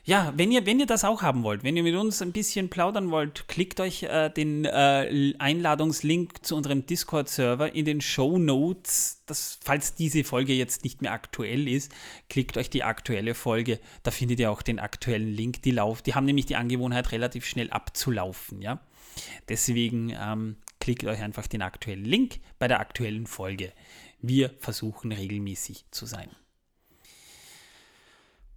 ja, 0.08 0.32
wenn 0.38 0.54
ihr, 0.54 0.66
wenn 0.66 0.80
ihr 0.80 0.86
das 0.86 1.04
auch 1.04 1.22
haben 1.22 1.44
wollt, 1.44 1.66
wenn 1.66 1.76
ihr 1.76 1.84
mit 1.84 1.94
uns 1.94 2.22
ein 2.22 2.32
bisschen 2.32 2.70
plaudern 2.70 3.12
wollt, 3.12 3.50
klickt 3.50 3.82
euch 3.82 4.04
äh, 4.04 4.30
den 4.30 4.64
äh, 4.64 5.34
Einladungslink 5.38 6.46
zu 6.46 6.56
unserem 6.56 6.86
Discord-Server 6.86 7.76
in 7.76 7.84
den 7.84 8.00
Show 8.00 8.38
Notes. 8.38 9.22
Falls 9.62 9.96
diese 9.96 10.24
Folge 10.24 10.54
jetzt 10.54 10.86
nicht 10.86 11.02
mehr 11.02 11.12
aktuell 11.12 11.68
ist, 11.68 11.92
klickt 12.30 12.56
euch 12.56 12.70
die 12.70 12.86
aktuelle 12.86 13.34
Folge. 13.34 13.82
Da 14.04 14.12
findet 14.12 14.40
ihr 14.40 14.50
auch 14.50 14.62
den 14.62 14.80
aktuellen 14.80 15.28
Link. 15.28 15.62
Die, 15.64 15.72
lauf, 15.72 16.02
die 16.02 16.16
haben 16.16 16.24
nämlich 16.24 16.46
die 16.46 16.56
Angewohnheit, 16.56 17.12
relativ 17.12 17.46
schnell 17.46 17.70
abzulaufen. 17.70 18.62
Ja? 18.62 18.80
Deswegen 19.50 20.16
ähm, 20.18 20.56
klickt 20.80 21.04
euch 21.04 21.22
einfach 21.22 21.48
den 21.48 21.62
aktuellen 21.62 22.06
Link 22.06 22.40
bei 22.60 22.70
der 22.70 22.80
aktuellen 22.80 23.28
Folge. 23.28 23.74
Wir 24.22 24.52
versuchen 24.60 25.12
regelmäßig 25.12 25.84
zu 25.92 26.06
sein. 26.06 26.30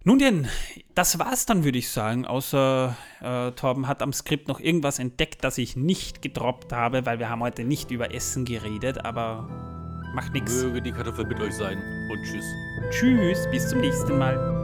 Nun 0.03 0.17
denn, 0.17 0.47
das 0.95 1.19
war's 1.19 1.45
dann, 1.45 1.63
würde 1.63 1.77
ich 1.77 1.89
sagen. 1.89 2.25
Außer 2.25 2.95
äh, 3.21 3.51
Torben 3.51 3.87
hat 3.87 4.01
am 4.01 4.13
Skript 4.13 4.47
noch 4.47 4.59
irgendwas 4.59 4.97
entdeckt, 4.97 5.43
das 5.43 5.59
ich 5.59 5.75
nicht 5.75 6.23
gedroppt 6.23 6.73
habe, 6.73 7.05
weil 7.05 7.19
wir 7.19 7.29
haben 7.29 7.41
heute 7.41 7.63
nicht 7.63 7.91
über 7.91 8.11
Essen 8.13 8.43
geredet, 8.45 9.05
aber 9.05 9.47
macht 10.15 10.33
nichts. 10.33 10.63
Möge 10.63 10.81
die 10.81 10.91
Kartoffel 10.91 11.25
mit 11.25 11.39
euch 11.39 11.53
sein 11.53 11.77
und 12.11 12.23
tschüss. 12.23 12.45
Tschüss, 12.89 13.47
bis 13.51 13.69
zum 13.69 13.79
nächsten 13.81 14.17
Mal. 14.17 14.60